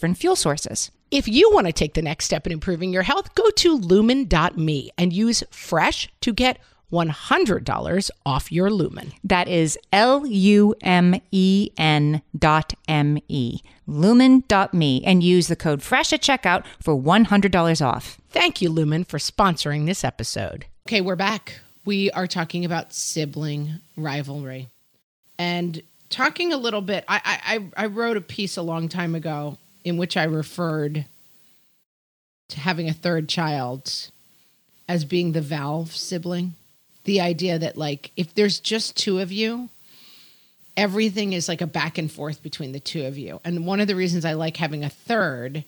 [0.15, 0.91] fuel sources.
[1.11, 4.91] If you want to take the next step in improving your health, go to lumen.me
[4.97, 6.57] and use fresh to get
[6.91, 9.13] $100 off your lumen.
[9.23, 13.59] That is L U M E N dot M E.
[13.87, 18.17] Lumen dot me and use the code FRESH at checkout for $100 off.
[18.29, 20.65] Thank you, Lumen, for sponsoring this episode.
[20.87, 21.59] Okay, we're back.
[21.83, 24.69] We are talking about sibling rivalry
[25.37, 27.03] and talking a little bit.
[27.07, 31.05] I, I, I wrote a piece a long time ago in which I referred
[32.49, 34.09] to having a third child
[34.87, 36.53] as being the valve sibling.
[37.05, 39.69] The idea that, like, if there's just two of you,
[40.77, 43.39] everything is like a back and forth between the two of you.
[43.43, 45.63] And one of the reasons I like having a third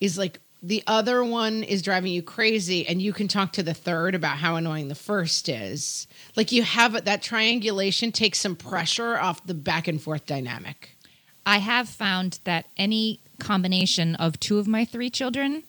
[0.00, 3.74] is like the other one is driving you crazy and you can talk to the
[3.74, 6.06] third about how annoying the first is.
[6.36, 10.96] Like you have that triangulation takes some pressure off the back and forth dynamic.
[11.44, 15.64] I have found that any combination of two of my three children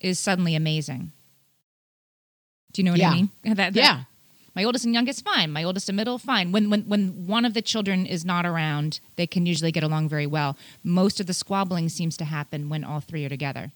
[0.00, 1.12] is suddenly amazing.
[2.72, 3.10] Do you know what Yeah.
[3.10, 3.30] I mean?
[3.44, 4.04] That- that- Yeah.
[4.54, 5.52] My oldest and youngest, fine.
[5.52, 6.50] My oldest and middle, fine.
[6.50, 10.08] When when when one of the children is not around, they can usually get along
[10.08, 10.56] very well.
[10.82, 13.70] Most of the squabbling seems to happen when all three are together.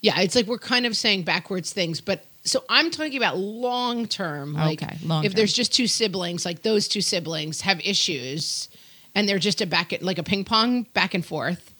[0.00, 4.08] Yeah, it's like we're kind of saying backwards things, but so I'm talking about long
[4.08, 4.54] term.
[4.54, 8.68] Like Okay, long if there's just two siblings, like those two siblings have issues,
[9.14, 11.72] and they're just a back like a ping pong back and forth.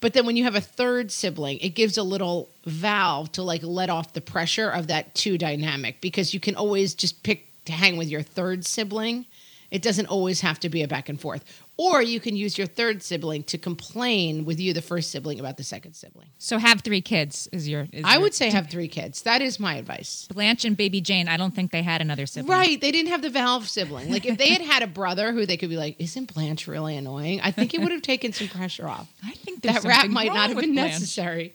[0.00, 3.62] But then when you have a third sibling, it gives a little valve to like
[3.62, 7.72] let off the pressure of that two dynamic because you can always just pick to
[7.72, 9.26] hang with your third sibling.
[9.70, 11.44] It doesn't always have to be a back and forth.
[11.78, 15.56] Or you can use your third sibling to complain with you, the first sibling, about
[15.58, 16.28] the second sibling.
[16.38, 17.86] So have three kids is your.
[17.92, 19.22] Is I your- would say have three kids.
[19.22, 20.26] That is my advice.
[20.32, 21.28] Blanche and baby Jane.
[21.28, 22.50] I don't think they had another sibling.
[22.58, 22.80] Right.
[22.80, 24.10] They didn't have the valve sibling.
[24.10, 26.96] Like if they had had a brother who they could be like, isn't Blanche really
[26.96, 27.40] annoying?
[27.42, 29.08] I think it would have taken some pressure off.
[29.24, 30.92] I think That rap might not have been Blanche.
[30.92, 31.54] necessary.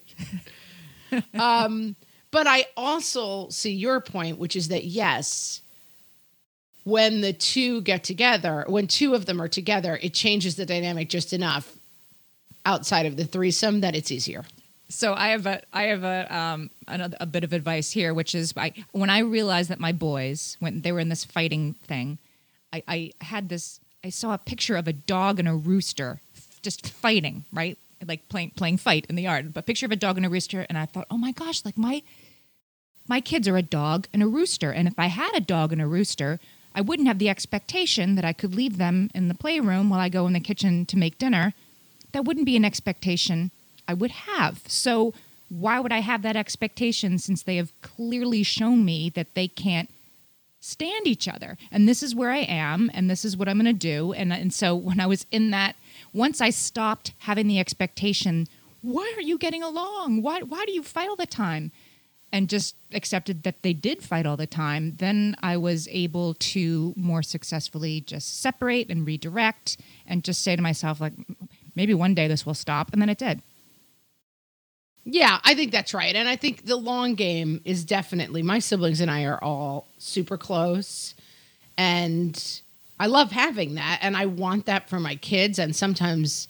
[1.34, 1.96] um,
[2.32, 5.62] but I also see your point, which is that yes,
[6.84, 11.10] when the two get together, when two of them are together, it changes the dynamic
[11.10, 11.76] just enough
[12.66, 14.46] outside of the threesome that it's easier.
[14.90, 18.36] So I have a I have a um another, a bit of advice here, which
[18.36, 22.18] is I when I realized that my boys when they were in this fighting thing,
[22.74, 26.20] I, I had this I saw a picture of a dog and a rooster
[26.62, 30.18] just fighting right like playing playing fight in the yard, but picture of a dog
[30.18, 32.02] and a rooster, and I thought, oh my gosh, like my
[33.08, 35.82] my kids are a dog and a rooster, and if I had a dog and
[35.82, 36.40] a rooster,
[36.74, 40.10] I wouldn't have the expectation that I could leave them in the playroom while I
[40.10, 41.54] go in the kitchen to make dinner
[42.12, 43.52] that wouldn't be an expectation
[43.88, 44.62] I would have.
[44.68, 45.14] So
[45.50, 49.90] why would I have that expectation since they have clearly shown me that they can't
[50.60, 51.58] stand each other?
[51.72, 54.32] And this is where I am and this is what I'm going to do and
[54.32, 55.76] and so when I was in that
[56.14, 58.48] once I stopped having the expectation,
[58.82, 60.22] why are you getting along?
[60.22, 61.72] Why why do you fight all the time?
[62.34, 66.94] And just accepted that they did fight all the time, then I was able to
[66.96, 71.12] more successfully just separate and redirect and just say to myself, like,
[71.76, 72.94] maybe one day this will stop.
[72.94, 73.42] And then it did.
[75.04, 76.16] Yeah, I think that's right.
[76.16, 80.38] And I think the long game is definitely my siblings and I are all super
[80.38, 81.16] close.
[81.78, 82.62] And
[83.00, 84.00] I love having that.
[84.02, 85.58] And I want that for my kids.
[85.58, 86.48] And sometimes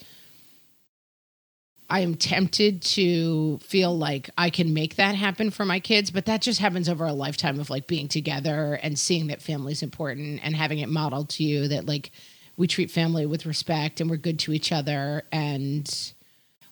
[1.92, 6.10] I am tempted to feel like I can make that happen for my kids.
[6.10, 9.84] But that just happens over a lifetime of like being together and seeing that family's
[9.84, 12.12] important and having it modeled to you that like
[12.56, 15.24] we treat family with respect and we're good to each other.
[15.34, 16.14] And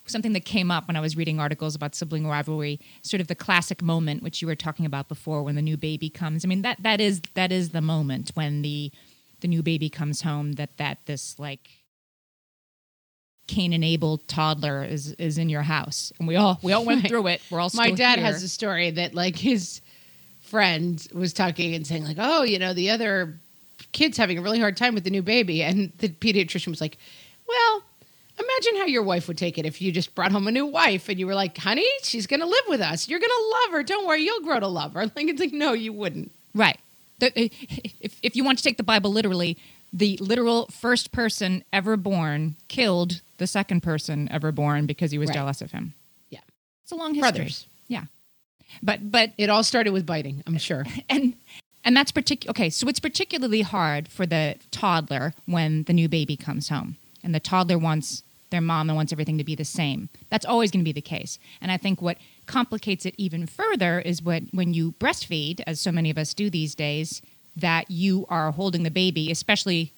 [0.05, 3.35] something that came up when I was reading articles about sibling rivalry, sort of the
[3.35, 6.45] classic moment which you were talking about before when the new baby comes.
[6.45, 8.89] I mean that that is that is the moment when the
[9.41, 11.78] the new baby comes home that that this like
[13.49, 16.13] Cain and Abel toddler is is in your house.
[16.19, 17.41] And we all we all went through it.
[17.49, 18.25] We're all My dad here.
[18.27, 19.81] has a story that like his
[20.41, 23.39] friend was talking and saying like, "Oh, you know, the other
[23.91, 26.97] kid's having a really hard time with the new baby," and the pediatrician was like,
[27.47, 27.83] "Well."
[28.41, 31.09] Imagine how your wife would take it if you just brought home a new wife
[31.09, 33.09] and you were like, honey, she's going to live with us.
[33.09, 33.83] You're going to love her.
[33.83, 35.01] Don't worry, you'll grow to love her.
[35.13, 36.31] Like, it's like, no, you wouldn't.
[36.55, 36.79] Right.
[37.19, 37.49] The, eh,
[37.99, 39.57] if, if you want to take the Bible literally,
[39.91, 45.29] the literal first person ever born killed the second person ever born because he was
[45.29, 45.35] Right.
[45.35, 45.93] jealous of him.
[46.29, 46.39] Yeah.
[46.83, 47.31] It's a long history.
[47.31, 47.65] Brothers.
[47.87, 48.05] Yeah.
[48.83, 50.85] But but It all started with biting, I'm uh, sure.
[51.09, 51.33] and
[51.83, 52.51] and that's particular.
[52.51, 57.33] Okay, so it's particularly hard for the toddler when the new baby comes home, and
[57.33, 58.21] the toddler wants
[58.51, 60.09] their mom and wants everything to be the same.
[60.29, 61.39] That's always going to be the case.
[61.61, 62.17] And I think what
[62.47, 66.49] complicates it even further is what when you breastfeed, as so many of us do
[66.49, 67.21] these days,
[67.55, 69.93] that you are holding the baby, especially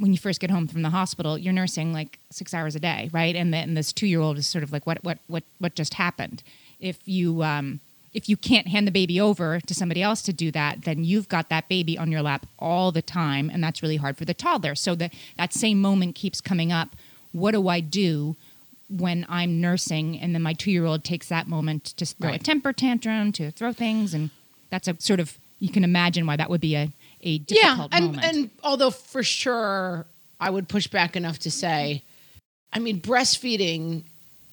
[0.00, 3.10] when you first get home from the hospital, you're nursing like six hours a day,
[3.12, 3.36] right?
[3.36, 5.94] And then this two year old is sort of like, what, what, what, what just
[5.94, 6.42] happened?
[6.80, 7.80] If you, um,
[8.14, 11.28] if you can't hand the baby over to somebody else to do that, then you've
[11.28, 14.34] got that baby on your lap all the time, and that's really hard for the
[14.34, 14.74] toddler.
[14.74, 16.96] So that that same moment keeps coming up.
[17.32, 18.36] What do I do
[18.88, 22.38] when I'm nursing, and then my two year old takes that moment to throw a
[22.38, 24.30] temper tantrum, to throw things, and
[24.70, 26.90] that's a sort of you can imagine why that would be a
[27.22, 28.24] a difficult yeah, and, moment.
[28.24, 30.06] and although for sure
[30.38, 32.02] I would push back enough to say,
[32.72, 34.04] I mean, breastfeeding,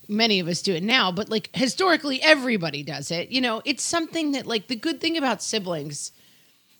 [0.07, 3.29] many of us do it now, but like historically, everybody does it.
[3.29, 6.11] You know, it's something that, like, the good thing about siblings,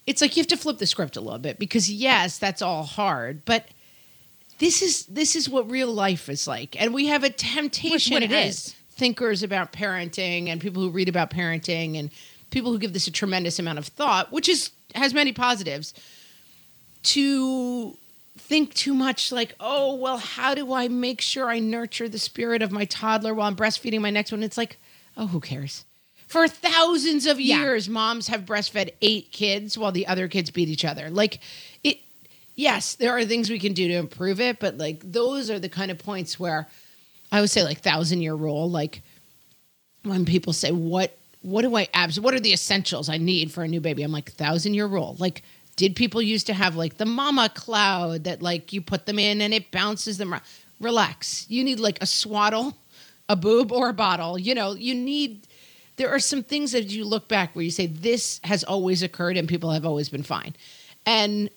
[0.06, 2.84] it's like you have to flip the script a little bit because, yes, that's all
[2.84, 3.68] hard, but
[4.60, 8.24] this is this is what real life is like and we have a temptation what
[8.24, 8.76] it as is.
[8.92, 12.10] thinkers about parenting and people who read about parenting and
[12.50, 15.94] people who give this a tremendous amount of thought which is has many positives
[17.04, 17.98] to
[18.38, 22.62] think too much like oh well how do i make sure i nurture the spirit
[22.62, 24.44] of my toddler while i'm breastfeeding my next one?
[24.44, 24.78] It's like
[25.16, 25.86] oh who cares?
[26.28, 27.62] For thousands of Yeah.
[27.62, 31.10] years moms have breastfed eight kids while the other kids beat each other.
[31.10, 31.40] Like
[31.84, 32.00] it
[32.56, 35.70] yes there are things we can do to improve it but like those are the
[35.70, 36.68] kind of points where
[37.32, 39.02] i would say like thousand year rule like
[40.04, 43.64] when people say what what do i abs what are the essentials i need for
[43.64, 44.04] a new baby?
[44.04, 45.16] I'm like thousand year rule.
[45.20, 45.44] Like
[45.76, 49.42] did people used to have like the mama cloud that like you put them in
[49.42, 50.44] and it bounces them around?
[50.80, 51.46] Relax.
[51.50, 52.76] You need like a swaddle
[53.30, 54.38] a boob or a bottle.
[54.40, 55.48] You know you need
[55.98, 59.36] there are some things that you look back where you say this has always occurred
[59.38, 60.56] and people have always been fine.
[61.06, 61.50] And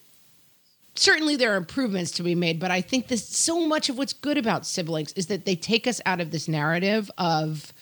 [0.95, 4.13] certainly there are improvements to be made but i think this so much of what's
[4.13, 7.73] good about siblings is that they take us out of this narrative of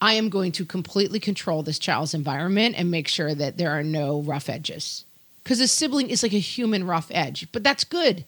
[0.00, 3.82] i am going to completely control this child's environment and make sure that there are
[3.82, 5.04] no rough edges
[5.42, 8.24] because a sibling is like a human rough edge but that's good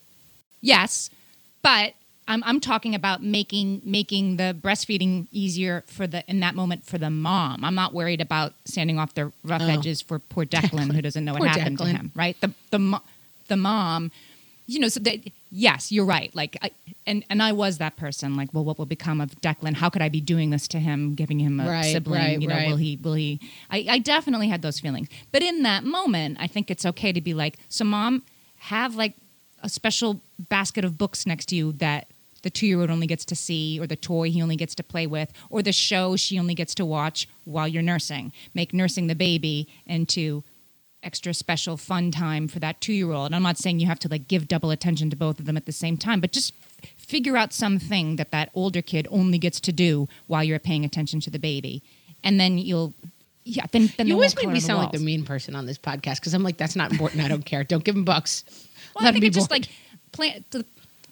[0.63, 1.11] Yes,
[1.63, 1.93] but
[2.27, 6.99] I'm I'm talking about making making the breastfeeding easier for the in that moment for
[6.99, 7.63] the mom.
[7.65, 9.69] I'm not worried about standing off the rough Oh.
[9.69, 11.91] edges for poor Declan, who doesn't know what Poor happened Declan.
[11.93, 12.13] to him.
[12.17, 12.41] Right?
[12.41, 13.01] The the
[13.49, 14.11] the mom,
[14.67, 14.89] you know.
[14.89, 15.21] So that
[15.57, 16.35] yes, you're right.
[16.35, 16.71] Like, I,
[17.07, 18.37] and and I was that person.
[18.37, 19.75] Like, well, what will become of Declan?
[19.75, 22.21] How could I be doing this to him, giving him a Right, sibling?
[22.21, 22.69] right, you know, right.
[22.69, 23.41] will he will he?
[23.71, 25.09] I, I definitely had those feelings.
[25.33, 28.23] But in that moment, I think it's okay to be like, so mom,
[28.59, 29.15] have like
[29.63, 32.07] a special basket of books next to you that
[32.43, 34.83] the two year old only gets to see, or the toy he only gets to
[34.83, 38.33] play with, or the show she only gets to watch while you're nursing.
[38.55, 40.45] Make nursing the baby into
[41.07, 43.33] extra special fun time for that two year old.
[43.33, 45.65] I'm not saying you have to like give double attention to both of them at
[45.65, 46.53] the same time, but just
[46.83, 50.85] f- figure out something that that older kid only gets to do while you're paying
[50.85, 51.83] attention to the baby.
[52.25, 52.93] And then you'll,
[53.45, 56.17] yeah, then, then you always make me sound like the mean person on this podcast
[56.17, 58.43] because i'm like that's not important i don't care don't give them books
[58.97, 59.67] Well, Let I think it's just like
[60.11, 60.45] plan.
[60.51, 60.65] The,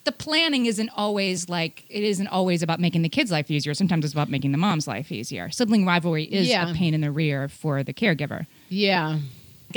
[0.03, 3.72] the planning isn't always like it isn't always about making the kid's life easier.
[3.72, 5.49] Sometimes it's about making the mom's life easier.
[5.51, 6.68] Sibling rivalry is Yeah.
[6.70, 8.47] a pain in the rear for the caregiver.
[8.68, 9.18] yeah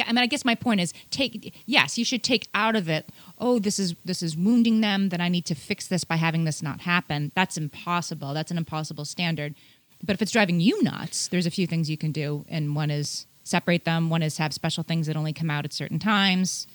[0.05, 3.09] I mean, I guess my point is take yes, you should take out of it.
[3.39, 5.09] Oh, this is this is wounding them.
[5.09, 7.31] That I need to fix this by having this not happen.
[7.35, 8.33] That's impossible.
[8.33, 9.55] That's an impossible standard.
[10.03, 12.91] But if it's driving you nuts, there's a few things you can do, and one
[12.91, 14.09] is separate them.
[14.09, 16.67] One is have special things that only come out at certain times.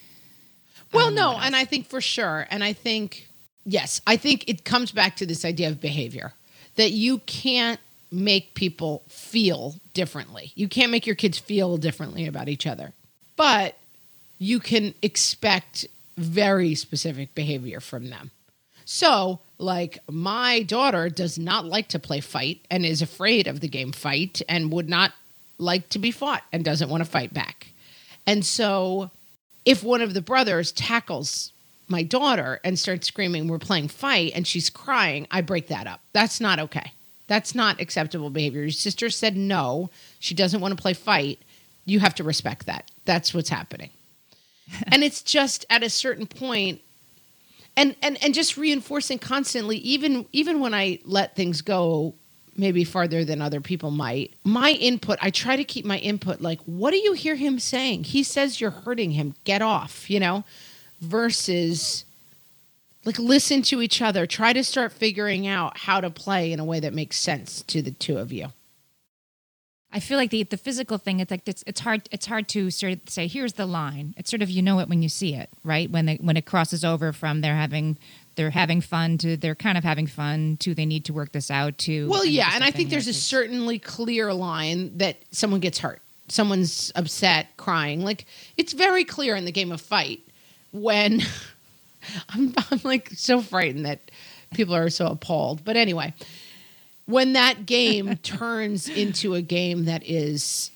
[0.92, 3.28] Well, no, and I think for sure, and I think
[3.64, 6.34] yes, I think it comes back to this idea of behavior
[6.76, 10.52] that you can't make people feel differently.
[10.54, 12.92] You can't make your kids feel differently about each other,
[13.42, 13.76] but
[14.38, 15.84] you can expect
[16.16, 18.30] very specific behavior from them.
[18.84, 23.66] So Like my daughter does not like to play fight and is afraid of the
[23.66, 25.12] game fight and would not
[25.58, 27.72] like to be fought and doesn't want to fight back.
[28.28, 29.10] And so
[29.64, 31.50] if one of the brothers tackles
[31.88, 36.00] my daughter and starts screaming, We're playing fight, and she's crying, I break that up.
[36.12, 36.92] That's not okay.
[37.26, 38.62] That's not acceptable behavior.
[38.62, 39.90] Your sister said no,
[40.20, 41.40] she doesn't want to play fight.
[41.84, 42.90] You have to respect that.
[43.04, 43.90] That's what's happening.
[44.86, 46.80] and it's just at a certain point
[47.76, 52.14] and and and just reinforcing constantly even even when I let things go
[52.56, 54.34] maybe farther than other people might.
[54.44, 58.04] My input, I try to keep my input like, what do you hear him saying?
[58.04, 59.34] He says you're hurting him.
[59.44, 60.44] Get off, you know?
[61.00, 62.04] Versus
[63.04, 64.26] like listen to each other.
[64.26, 67.82] Try to start figuring out how to play in a way that makes sense to
[67.82, 68.48] the two of you.
[69.92, 71.20] I feel like the the physical thing.
[71.20, 74.14] It's like it's it's hard it's hard to sort of say here's the line.
[74.16, 75.90] It's sort of you know it when you see it, right?
[75.90, 77.98] When they when it crosses over from they're having
[78.36, 81.50] they're having fun to they're kind of having fun to they need to work this
[81.50, 82.08] out to.
[82.08, 86.00] Well, yeah, and I think there's a certainly clear line that someone gets hurt.
[86.28, 88.02] Someone's upset, crying.
[88.02, 88.24] Like
[88.56, 90.20] it's very clear in the game of fight
[90.72, 91.20] when
[92.30, 94.10] I'm, I'm like so frightened that
[94.54, 95.64] people are so appalled.
[95.64, 96.14] But anyway,
[97.06, 100.70] when that game turns into a game that is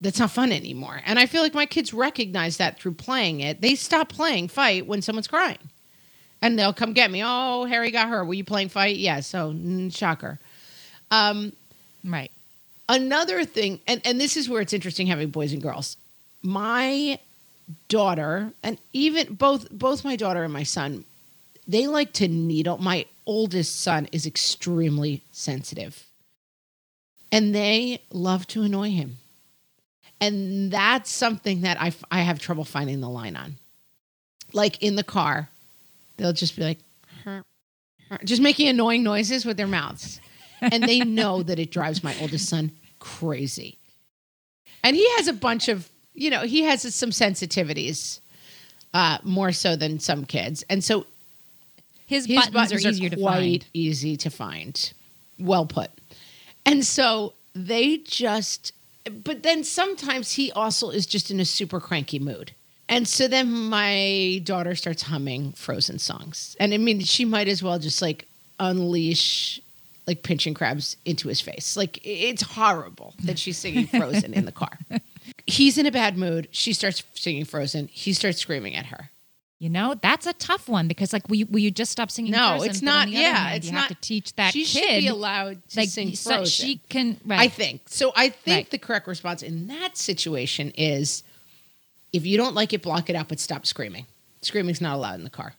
[0.00, 1.00] that's not fun anymore.
[1.06, 3.60] And I feel like my kids recognize that through playing it.
[3.60, 5.58] They stop playing fight when someone's crying.
[6.42, 7.22] And they'll come get me.
[7.24, 8.24] Oh, Harry got hurt.
[8.26, 8.96] Were you playing fight?
[8.96, 9.26] Yes.
[9.26, 10.38] So, mm, shocker.
[11.10, 11.52] Um,
[12.04, 12.30] right.
[12.88, 15.96] another thing, and, and this is where it's interesting having boys and girls.
[16.42, 17.18] My
[17.88, 21.04] daughter, and even both both my daughter and my son,
[21.66, 22.78] they like to needle.
[22.78, 26.06] My oldest son is extremely sensitive,
[27.32, 29.18] and they love to annoy him.
[30.20, 33.56] And that's something that I, f- I have trouble finding the line on.
[34.52, 35.48] Like in the car,
[36.16, 36.78] they'll just be like,
[37.24, 37.42] "Huh,
[38.08, 40.20] huh," just making annoying noises with their mouths.
[40.60, 43.76] And they know that it drives my oldest son crazy.
[44.82, 48.20] And he has a bunch of, you know, he has some sensitivities
[48.94, 50.64] uh, more so than some kids.
[50.70, 51.06] And so
[52.06, 53.66] His, his buttons, buttons, are easier to quite find.
[53.74, 54.92] easy to find.
[55.38, 55.90] Well put.
[56.64, 58.72] And so they just,
[59.24, 62.52] but then sometimes he also is just in a super cranky mood.
[62.88, 66.56] And so then my daughter starts humming Frozen songs.
[66.60, 68.28] And I mean, she might as well just like
[68.60, 69.60] unleash
[70.06, 71.76] like pinching crabs into his face.
[71.76, 74.78] Like it's horrible that she's singing Frozen in the car.
[75.46, 76.48] He's in a bad mood.
[76.50, 77.88] She starts singing Frozen.
[77.88, 79.10] He starts screaming at her.
[79.58, 82.32] You know, that's a tough one because like will you, will you just stop singing?
[82.32, 82.70] No, Frozen?
[82.70, 83.08] it's not.
[83.08, 85.80] Yeah, hand, it's you not have to teach that she kid should be allowed to
[85.80, 86.46] like sing so Frozen.
[86.66, 87.18] she can.
[87.24, 87.40] Right.
[87.40, 88.12] I think so.
[88.14, 88.70] I think Right.
[88.70, 91.22] the correct response in that situation is
[92.12, 94.04] if you don't like it, block it out, but stop screaming.
[94.42, 95.54] Screaming's not allowed in the car.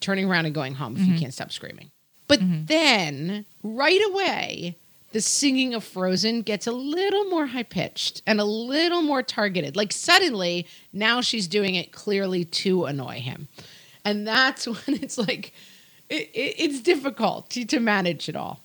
[0.00, 1.14] Turning around and going home if Mm-hmm.
[1.14, 1.90] you can't stop screaming.
[2.28, 4.76] But then, right away,
[5.12, 9.76] the singing of Frozen gets a little more high pitched and a little more targeted.
[9.76, 13.48] Like suddenly, now she's doing it clearly to annoy him.
[14.04, 15.52] And that's when it's like,
[16.08, 18.60] it, it, it's difficult to, to manage it all.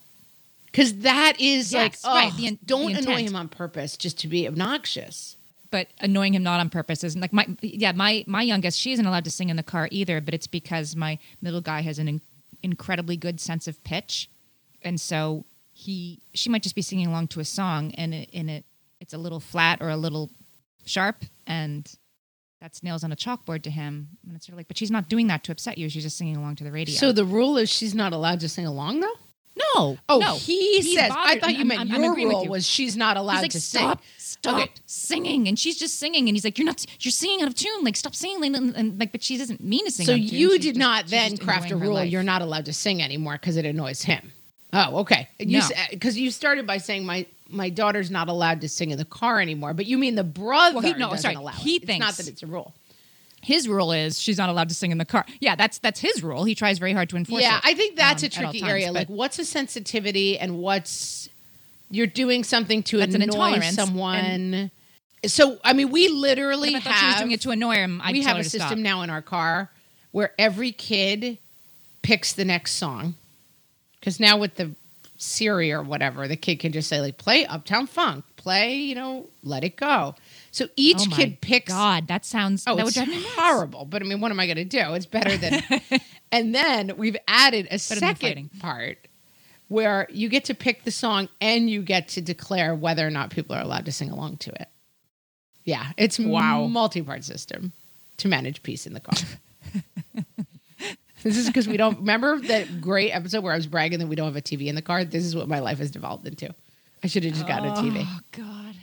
[0.66, 4.18] Because that is like, Yes, right, oh, the don't the annoy him on purpose just
[4.20, 5.36] to be obnoxious.
[5.70, 9.06] but annoying him not on purpose isn't like my yeah my my youngest she isn't
[9.06, 12.08] allowed to sing in the car either but it's because my middle guy has an
[12.08, 12.20] in,
[12.62, 14.28] incredibly good sense of pitch
[14.82, 15.44] and so
[15.84, 18.64] he she might just be singing along to a song and it, in it
[19.00, 20.30] it's a little flat or a little
[20.86, 21.16] sharp
[21.46, 21.82] and
[22.60, 25.08] that's nails on a chalkboard to him and it's sort of like but she's not
[25.08, 27.56] doing that to upset you she's just singing along to the radio So the rule
[27.58, 29.12] is she's not allowed to sing along, though?
[29.76, 31.12] no Oh, no he he's says.
[31.14, 32.50] I thought you I'm- meant I'm- I'm agreeing with rule you.
[32.50, 34.38] was she's not allowed like, to stop, sing.
[34.40, 34.70] stop Okay.
[34.86, 37.84] singing, and she's just singing, and he's like, you're not, you're singing out of tune,
[37.84, 40.06] like stop singing, and, and like, but she doesn't mean to sing.
[40.06, 40.38] So out of tune.
[40.40, 43.56] you did just- not then craft a rule you're not allowed to sing anymore because
[43.56, 44.32] it annoys him.
[44.74, 45.28] Oh, okay.
[45.38, 45.68] You No.
[45.90, 49.40] because you started by saying my my daughter's not allowed to sing in the car
[49.40, 51.34] anymore, but you mean the brother Well, he- no, doesn't sorry.
[51.34, 51.82] allow He it.
[51.82, 52.72] It's not thinks- that it's a rule.
[53.42, 55.26] His rule is she's not allowed to sing in the car.
[55.38, 56.44] Yeah, that's that's his rule.
[56.44, 57.44] He tries very hard to enforce it.
[57.44, 57.62] yeah, it.
[57.64, 58.90] I think that's um, a tricky times, area.
[58.92, 61.28] Like, what's a sensitivity and what's
[61.90, 64.70] you're doing something to That's annoy intolerance, someone.
[65.26, 68.12] So, I mean, we literally thought she was have doing it to annoy him, I'd
[68.12, 68.78] we have a system stop.
[68.78, 69.70] now in our car
[70.12, 71.38] where every kid
[72.02, 73.14] picks the next song.
[74.04, 74.72] Because now with the
[75.16, 79.26] Siri or whatever, the kid can just say like, "Play Uptown Funk," play, you know,
[79.42, 80.14] "Let It Go."
[80.50, 81.72] So each Oh my kid picks.
[81.72, 82.64] God, that sounds.
[82.66, 83.34] Oh, that would it's drive me nuts.
[83.34, 83.86] horrible.
[83.86, 84.92] But I mean, what am I going to do?
[84.92, 85.62] It's better than.
[86.32, 88.50] and then we've added a fighting.
[88.50, 88.98] second part
[89.68, 93.30] where you get to pick the song and you get to declare whether or not
[93.30, 94.68] people are allowed to sing along to it.
[95.64, 96.66] Yeah, it's Wow.
[96.66, 97.72] multi-part system
[98.18, 99.16] to manage peace in the car.
[101.24, 104.14] This is because we don't remember that great episode where I was bragging that we
[104.14, 105.04] don't have a TV in the car.
[105.04, 106.54] This is what my life has devolved into.
[107.02, 108.04] I should have just gotten a TV.
[108.06, 108.74] Oh God.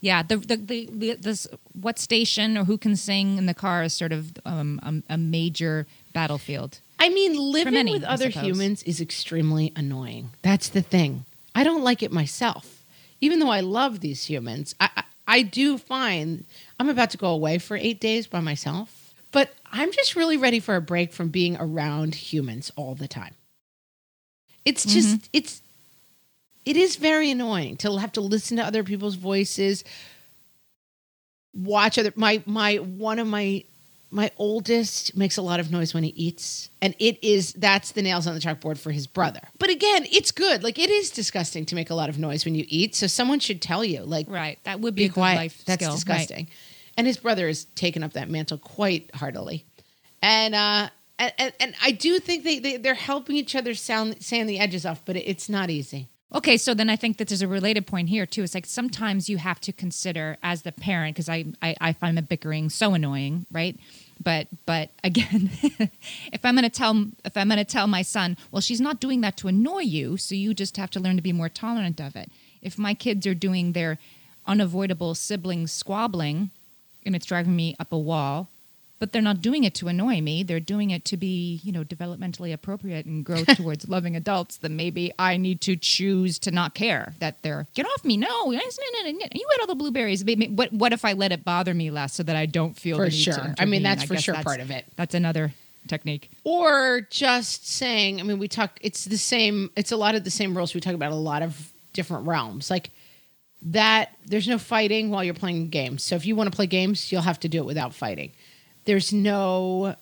[0.00, 3.84] Yeah, the the, the the this what station or who can sing in the car
[3.84, 6.80] is sort of um, a, a major battlefield.
[6.98, 8.46] I mean, living many, with I other suppose.
[8.46, 10.30] humans is extremely annoying.
[10.42, 11.24] That's the thing.
[11.54, 12.82] I don't like it myself,
[13.20, 14.74] even though I love these humans.
[14.80, 16.46] I, I I do find
[16.80, 18.97] I'm about to go away for eight days by myself,
[19.72, 23.34] I'm just really ready for a break from being around humans all the time.
[24.64, 24.94] It's mm-hmm.
[24.94, 25.62] just it's
[26.64, 29.84] it is very annoying to have to listen to other people's voices,
[31.54, 33.64] watch other my my one of my
[34.10, 38.00] my oldest makes a lot of noise when he eats and it is that's the
[38.00, 39.40] nails on the chalkboard for his brother.
[39.58, 40.62] But again it's good.
[40.62, 43.38] Like it is disgusting to make a lot of noise when you eat so someone
[43.38, 45.36] should tell you like Right, that would be, be a good quiet.
[45.36, 45.94] life that's skill.
[45.94, 46.48] disgusting
[46.98, 49.64] and his brother has taken up that mantle quite heartily
[50.20, 54.48] and uh and, and, I do think they, they they're helping each other sound sand
[54.48, 56.08] the edges off, but it, it's not easy.
[56.32, 58.42] Okay, so then I think that there's a related point here too.
[58.42, 62.16] It's like sometimes you have to consider as the parent because I, I I find
[62.16, 63.76] the bickering so annoying, right?
[64.22, 65.50] But but again,
[66.32, 69.36] if I'm to tell if I'm to tell my son, well, she's not doing that
[69.38, 72.30] to annoy you, so you just have to learn to be more tolerant of it.
[72.62, 73.98] If my kids are doing their
[74.46, 76.50] unavoidable sibling squabbling,
[77.04, 78.48] and it's driving me up a wall.
[79.00, 80.42] But they're not doing it to annoy me.
[80.42, 84.56] They're doing it to be, you know, developmentally appropriate and grow towards loving adults.
[84.56, 88.16] Then maybe I need to choose to not care that they're get off me.
[88.16, 90.24] No, you ate all the blueberries.
[90.24, 93.04] What what if I let it bother me less so that I don't feel For
[93.04, 93.54] the need to sure.
[93.56, 94.84] I mean, that's for sure that's- part of it.
[94.96, 95.52] That's another
[95.86, 96.30] technique.
[96.44, 100.30] or just saying i mean we talk it's the same it's a lot of the
[100.30, 102.90] same rules we talk about a lot of different realms like
[103.62, 106.02] that there's no fighting while you're playing games.
[106.02, 108.32] So if you want to play games you'll have to do it without fighting.
[108.84, 109.96] There's no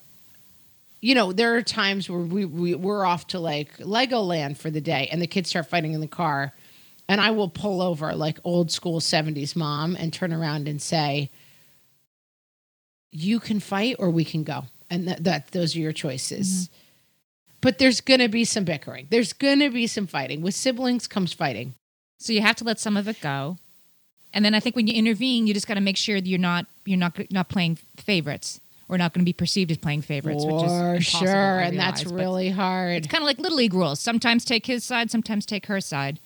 [1.01, 4.81] you know there are times where we, we we're off to like legoland for the
[4.81, 6.53] day and the kids start fighting in the car
[7.07, 11.31] and i will pull over like old school 70s mom and turn around and say
[13.17, 14.65] you can fight or we can go.
[14.91, 16.49] And that, that those are your choices.
[16.49, 16.73] Mm-hmm.
[17.63, 19.07] But there's gonna be some bickering.
[19.11, 20.43] There's gonna be some fighting.
[20.43, 21.75] With siblings comes fighting
[22.19, 23.59] So you have to let some of it go.
[24.33, 26.39] And then I think when you intervene, you just got to make sure that you're
[26.39, 30.45] not you're not not playing favorites or not going to be perceived as playing favorites,
[30.45, 33.75] which is for sure I and that's really hard It's kind of like little league
[33.75, 33.99] rules.
[33.99, 36.21] Sometimes take his side, sometimes take her side.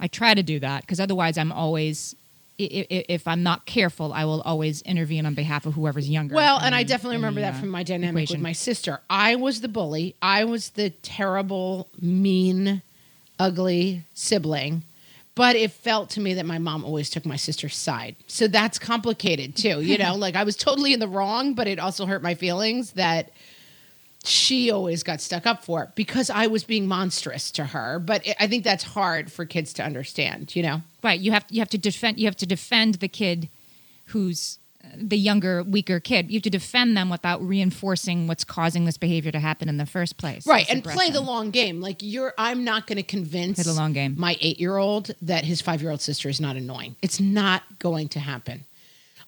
[0.00, 2.14] I try to do that because otherwise, I'm always,
[2.56, 6.34] if I'm not careful, I will always intervene on behalf of whoever's younger.
[6.36, 8.36] Well, and I definitely remember the, that uh, from my dynamic equation.
[8.36, 9.00] with my sister.
[9.10, 10.14] I was the bully.
[10.22, 12.82] I was the terrible, mean,
[13.38, 14.84] ugly sibling.
[15.38, 18.16] But it felt to me that my mom always took my sister's side.
[18.26, 19.80] So that's complicated too.
[19.80, 22.92] You know, like I was totally in the wrong, but it also hurt my feelings
[22.92, 23.30] that
[24.24, 28.00] she always got stuck up for it because I was being monstrous to her.
[28.00, 30.82] But it, I think that's hard for kids to understand, you know?
[31.04, 31.20] right.
[31.20, 33.48] You have you have to defend you have to defend the kid
[34.06, 34.58] who's
[34.96, 36.30] the younger, weaker kid.
[36.30, 39.86] You have to defend them without reinforcing what's causing this behavior to happen in the
[39.86, 40.46] first place.
[40.46, 43.78] right and play the long game like you're i'm not going to convince Play the
[43.78, 44.14] long game.
[44.18, 48.64] my eight-year-old that his five-year-old sister is not annoying it's not going to happen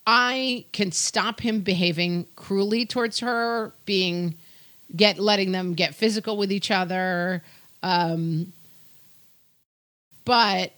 [0.06, 4.34] i can stop him behaving cruelly towards her being
[4.96, 7.42] get letting them get physical with each other
[7.82, 8.52] um
[10.24, 10.72] but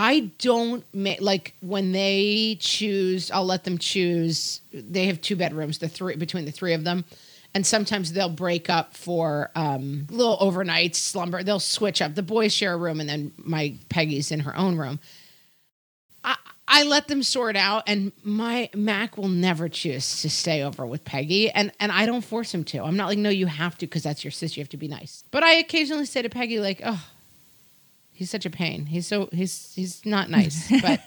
[0.00, 3.32] I don't make like when they choose.
[3.32, 4.60] I'll let them choose.
[4.72, 7.04] They have two bedrooms, the three between the three of them,
[7.52, 11.42] and sometimes they'll break up for um, little overnight slumber.
[11.42, 12.14] They'll switch up.
[12.14, 15.00] The boys share a room, and then my Peggy's in her own room.
[16.22, 16.36] I
[16.68, 21.04] I let them sort out, and my Mac will never choose to stay over with
[21.04, 22.84] Peggy, and and I don't force him to.
[22.84, 24.60] I'm not like, no, you have to because that's your sister.
[24.60, 25.24] You have to be nice.
[25.32, 27.04] But I occasionally say to Peggy, like, oh
[28.18, 28.86] he's such a pain.
[28.86, 30.70] He's so he's he's not nice.
[30.82, 31.00] But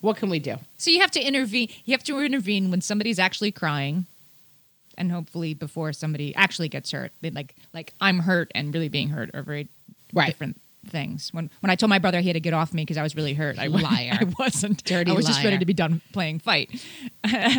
[0.00, 0.56] what can we do?
[0.78, 1.68] So you have to intervene.
[1.84, 4.06] You have to intervene when somebody's actually crying,
[4.96, 7.12] and hopefully before somebody actually gets hurt.
[7.20, 9.68] They like like I'm hurt and really being hurt are very
[10.12, 10.26] Right.
[10.28, 11.28] different things.
[11.32, 13.14] When when I told my brother he had to get off me because I was
[13.14, 14.18] really hurt, I Liar.
[14.20, 14.82] I wasn't.
[14.84, 16.70] Dirty I was just ready to be done playing fight,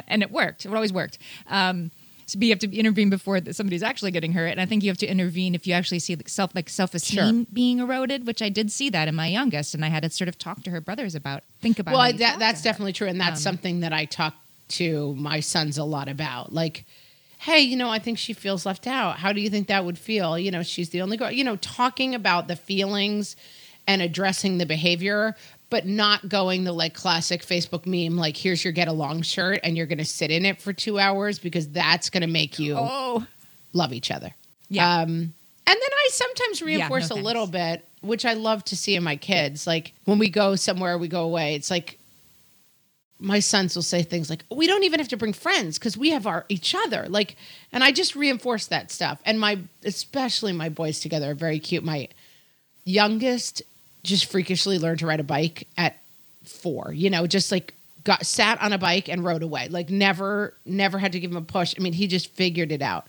[0.07, 0.65] and it worked.
[0.65, 1.19] It always worked.
[1.47, 1.91] Um,
[2.31, 4.97] so you have to intervene before somebody's actually getting hurt, and I think you have
[4.99, 8.71] to intervene if you actually see self like self esteem being eroded, which I did
[8.71, 11.13] see that in my youngest, and I had to sort of talk to her brothers
[11.13, 11.43] about.
[11.59, 11.93] Think about.
[11.93, 12.63] Well, that that's her.
[12.63, 14.35] definitely true, and that's um, something that I talk
[14.69, 16.53] to my sons a lot about.
[16.53, 16.85] Like,
[17.39, 19.17] hey, you know, I think she feels left out.
[19.17, 20.39] How do you think that would feel?
[20.39, 21.31] You know, she's the only girl.
[21.31, 23.35] You know, talking about the feelings
[23.87, 25.35] and addressing the behavior,
[25.71, 29.75] but not going the like classic Facebook meme, like here's your get along shirt, and
[29.75, 32.75] you're going to sit in it for two hours because that's going to make you
[32.77, 33.25] Oh,
[33.73, 34.35] love each other.
[34.69, 34.99] Yeah.
[34.99, 35.33] Um, and
[35.65, 39.15] then I sometimes no reinforce a little bit, which I love to see in my
[39.15, 39.65] kids.
[39.65, 41.55] Like when we go somewhere, we go away.
[41.55, 41.97] It's like
[43.17, 46.09] my sons will say things like, "We don't even have to bring friends because we
[46.09, 47.37] have our each other." Like,
[47.71, 49.21] and I just reinforce that stuff.
[49.25, 51.83] And my, especially my boys together, are very cute.
[51.83, 52.09] My
[52.83, 53.61] youngest
[54.03, 55.97] just freakishly learned to ride a bike at
[56.43, 56.91] four.
[56.93, 57.73] You know, just like
[58.03, 59.67] got sat on a bike and rode away.
[59.69, 61.75] Like never, never had to give him a push.
[61.77, 63.07] I mean, he just figured it out.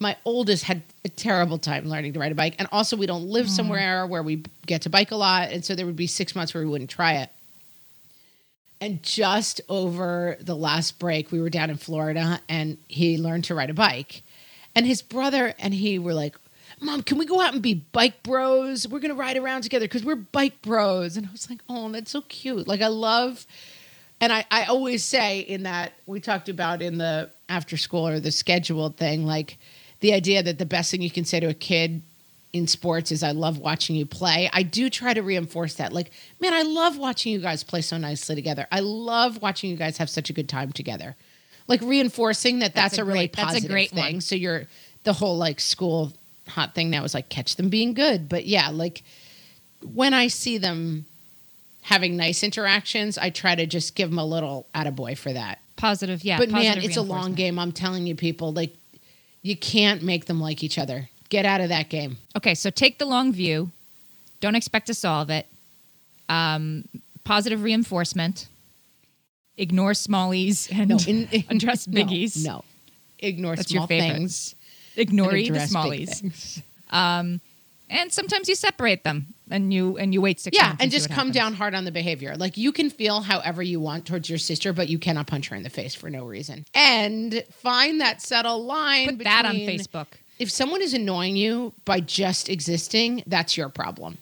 [0.00, 3.24] My oldest had a terrible time learning to ride a bike, and also we don't
[3.24, 3.52] live hmm.
[3.52, 6.54] somewhere where we get to bike a lot, and so there would be six months
[6.54, 7.30] where we wouldn't try it.
[8.80, 13.54] And just over the last break, we were down in Florida and he learned to
[13.54, 14.22] ride a bike.
[14.74, 16.36] And his brother and he were like,
[16.80, 18.86] Mom, can we go out and be bike bros?
[18.86, 21.16] We're going to ride around together because we're bike bros.
[21.16, 22.68] And I was like, Oh, that's so cute.
[22.68, 23.46] Like, I love,
[24.20, 28.20] and I, I always say in that we talked about in the after school or
[28.20, 29.58] the scheduled thing, like
[30.00, 32.02] the idea that the best thing you can say to a kid
[32.52, 34.48] in sports is I love watching you play.
[34.52, 35.92] I do try to reinforce that.
[35.92, 38.66] Like, man, I love watching you guys play so nicely together.
[38.72, 41.14] I love watching you guys have such a good time together.
[41.66, 44.14] Like reinforcing that that's, That's a a, really great- that's a great thing.
[44.14, 44.20] one.
[44.22, 44.64] So you're
[45.04, 46.12] the whole like school
[46.48, 48.28] hot thing now is like catch them being good.
[48.28, 49.02] But yeah, like
[49.82, 51.06] when I see them
[51.82, 55.60] having nice interactions, I try to just give them a little attaboy for that.
[55.76, 56.38] Positive, yeah.
[56.38, 57.58] but man, it's a long game.
[57.58, 58.74] I'm telling you, people, like
[59.42, 61.08] you can't make them like each other.
[61.28, 62.16] Get out of that game.
[62.36, 63.70] Okay, so take the long view.
[64.40, 65.46] Don't expect to solve it.
[66.28, 66.88] Um,
[67.24, 68.48] positive reinforcement.
[69.56, 72.44] Ignore smallies and in- in- address biggies.
[72.44, 72.64] No,
[73.18, 74.54] ignore That's small things.
[74.98, 76.20] Ignore the smallies.
[76.20, 76.62] things.
[76.90, 77.42] Um,
[77.90, 81.08] and sometimes you separate them and you and you wait six Yeah, months and just
[81.08, 81.34] come happens.
[81.34, 82.34] down hard on the behavior.
[82.34, 85.56] Like you can feel however you want towards your sister, but you cannot punch her
[85.56, 86.64] in the face for no reason.
[86.74, 89.16] And find that subtle line.
[89.18, 90.06] Put that on Facebook.
[90.38, 94.16] If someone is annoying you by just existing, that's your problem.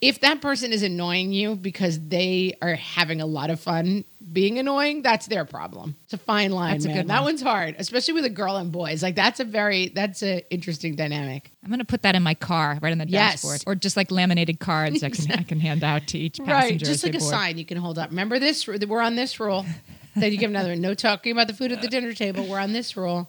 [0.00, 4.58] If that person is annoying you because they are having a lot of fun being
[4.58, 5.96] annoying, that's their problem.
[6.04, 6.96] It's a fine line, That's a man.
[6.98, 7.24] good that one.
[7.24, 9.02] one's hard, especially with a girl and boys.
[9.02, 11.50] Like that's a very that's a interesting dynamic.
[11.64, 13.42] I'm going to put that in my car, right on the Yes.
[13.42, 16.52] dashboard, or just like laminated cards I can I can hand out to each passenger.
[16.52, 17.30] Right, just like a board.
[17.30, 18.10] sign you can hold up.
[18.10, 18.68] Remember this?
[18.68, 19.66] We're on this rule.
[20.14, 20.80] then you give another one.
[20.80, 22.46] No talking about the food at the dinner table.
[22.46, 23.28] We're on this rule.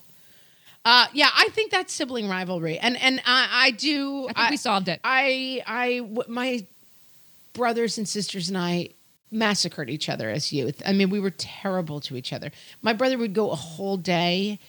[0.85, 4.27] Uh, yeah, I think that's sibling rivalry, and and I, I do.
[4.29, 4.99] I think we solved it.
[5.03, 6.65] I, I, w- my
[7.53, 8.89] brothers and sisters and I
[9.31, 10.81] massacred each other as youth.
[10.85, 12.51] I mean, we were terrible to each other.
[12.81, 14.59] My brother would go a whole day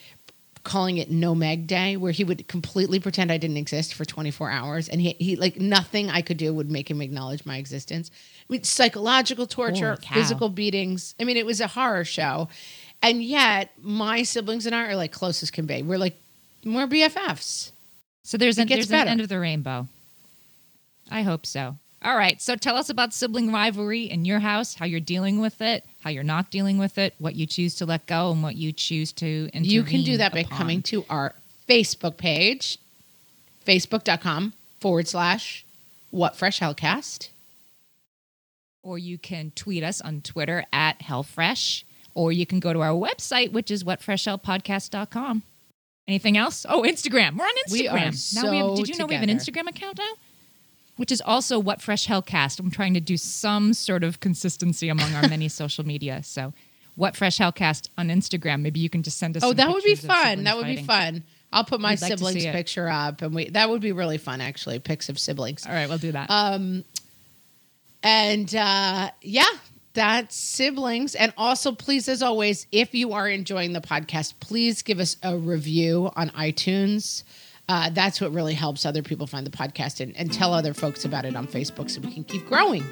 [0.63, 4.51] calling it no meg day where he would completely pretend i didn't exist for 24
[4.51, 8.11] hours and he, he like nothing i could do would make him acknowledge my existence
[8.43, 12.49] I mean, psychological torture physical beatings i mean it was a horror show
[13.03, 16.17] and yet my siblings and i are like close as can be we're like
[16.65, 17.71] we're bffs
[18.23, 19.89] So there's an, there's an end of the rainbow.
[21.11, 21.77] I hope so.
[22.03, 22.41] All right.
[22.41, 26.11] So tell us about sibling rivalry in your house, how you're dealing with it, how
[26.11, 29.13] you're not dealing with it, what you choose to let go, and what you choose
[29.15, 31.35] to you can do that by coming to our
[31.69, 32.79] facebook page
[33.67, 35.65] facebook.com forward slash
[36.11, 37.29] what fresh hellcast
[38.83, 41.85] Or you can tweet us on Twitter at HellFresh,
[42.21, 45.43] or you can go to our website, which is whatfreshhellpodcast.com.
[46.07, 46.67] Anything else?
[46.69, 47.39] Oh, Instagram.
[47.39, 47.73] We're on Instagram.
[47.73, 49.31] We are now we have, so did you know we have an.
[49.31, 50.13] Instagram account now?
[50.97, 52.61] Which is also What Fresh Hellcast.
[52.61, 56.23] I'm trying to do some sort of consistency among our many social media.
[56.23, 56.53] So,
[56.95, 58.61] What Fresh Hellcast on Instagram.
[58.61, 59.43] Maybe you can just send us.
[59.43, 60.45] Oh, that would be fun.
[60.45, 60.85] That would fighting.
[60.85, 61.23] be fun.
[61.55, 62.53] I'll put my We'd like siblings it.
[62.53, 64.43] picture up, and we that would be really fun.
[64.43, 65.65] Actually, pics of siblings.
[65.65, 66.29] All right, we'll do that.
[66.29, 66.85] Um,
[68.03, 69.49] and uh, yeah,
[69.93, 71.15] that's siblings.
[71.15, 75.37] And also, please, as always, if you are enjoying the podcast, please give us a
[75.37, 77.25] review on iTunes.
[77.69, 81.05] Uh, that's what really helps other people find the podcast and, and tell other folks
[81.05, 82.85] about it on Facebook so we can keep growing.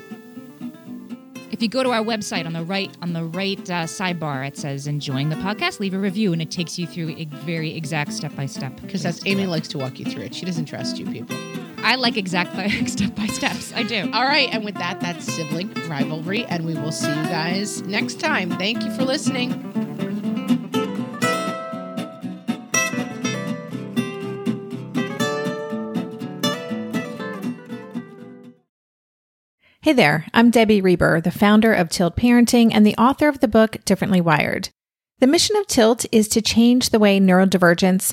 [1.51, 4.57] If you go to our website on the right on the right uh, sidebar, it
[4.57, 8.13] says "Enjoying the podcast." Leave a review, and it takes you through a very exact
[8.13, 8.81] step by step.
[8.81, 10.35] Because that's Amy likes to walk you through it.
[10.35, 11.37] She doesn't trust you people.
[11.83, 12.55] I like exact
[12.89, 13.73] step by steps.
[13.73, 14.11] I do.
[14.13, 14.49] All right.
[14.53, 16.45] And with that, that's sibling rivalry.
[16.47, 18.51] And we will see you guys next time.
[18.51, 19.65] Thank you for listening.
[29.81, 33.49] Hey there, I'm Debbie Reber, the founder of Tilt Parenting and the author of the
[33.49, 34.69] book Differently Wired.
[35.21, 38.13] The mission of Tilt is to change the way neurodivergence,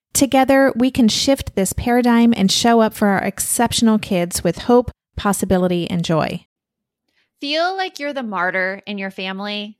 [0.13, 4.91] Together, we can shift this paradigm and show up for our exceptional kids with hope,
[5.15, 6.45] possibility, and joy.
[7.39, 9.79] Feel like you're the martyr in your family?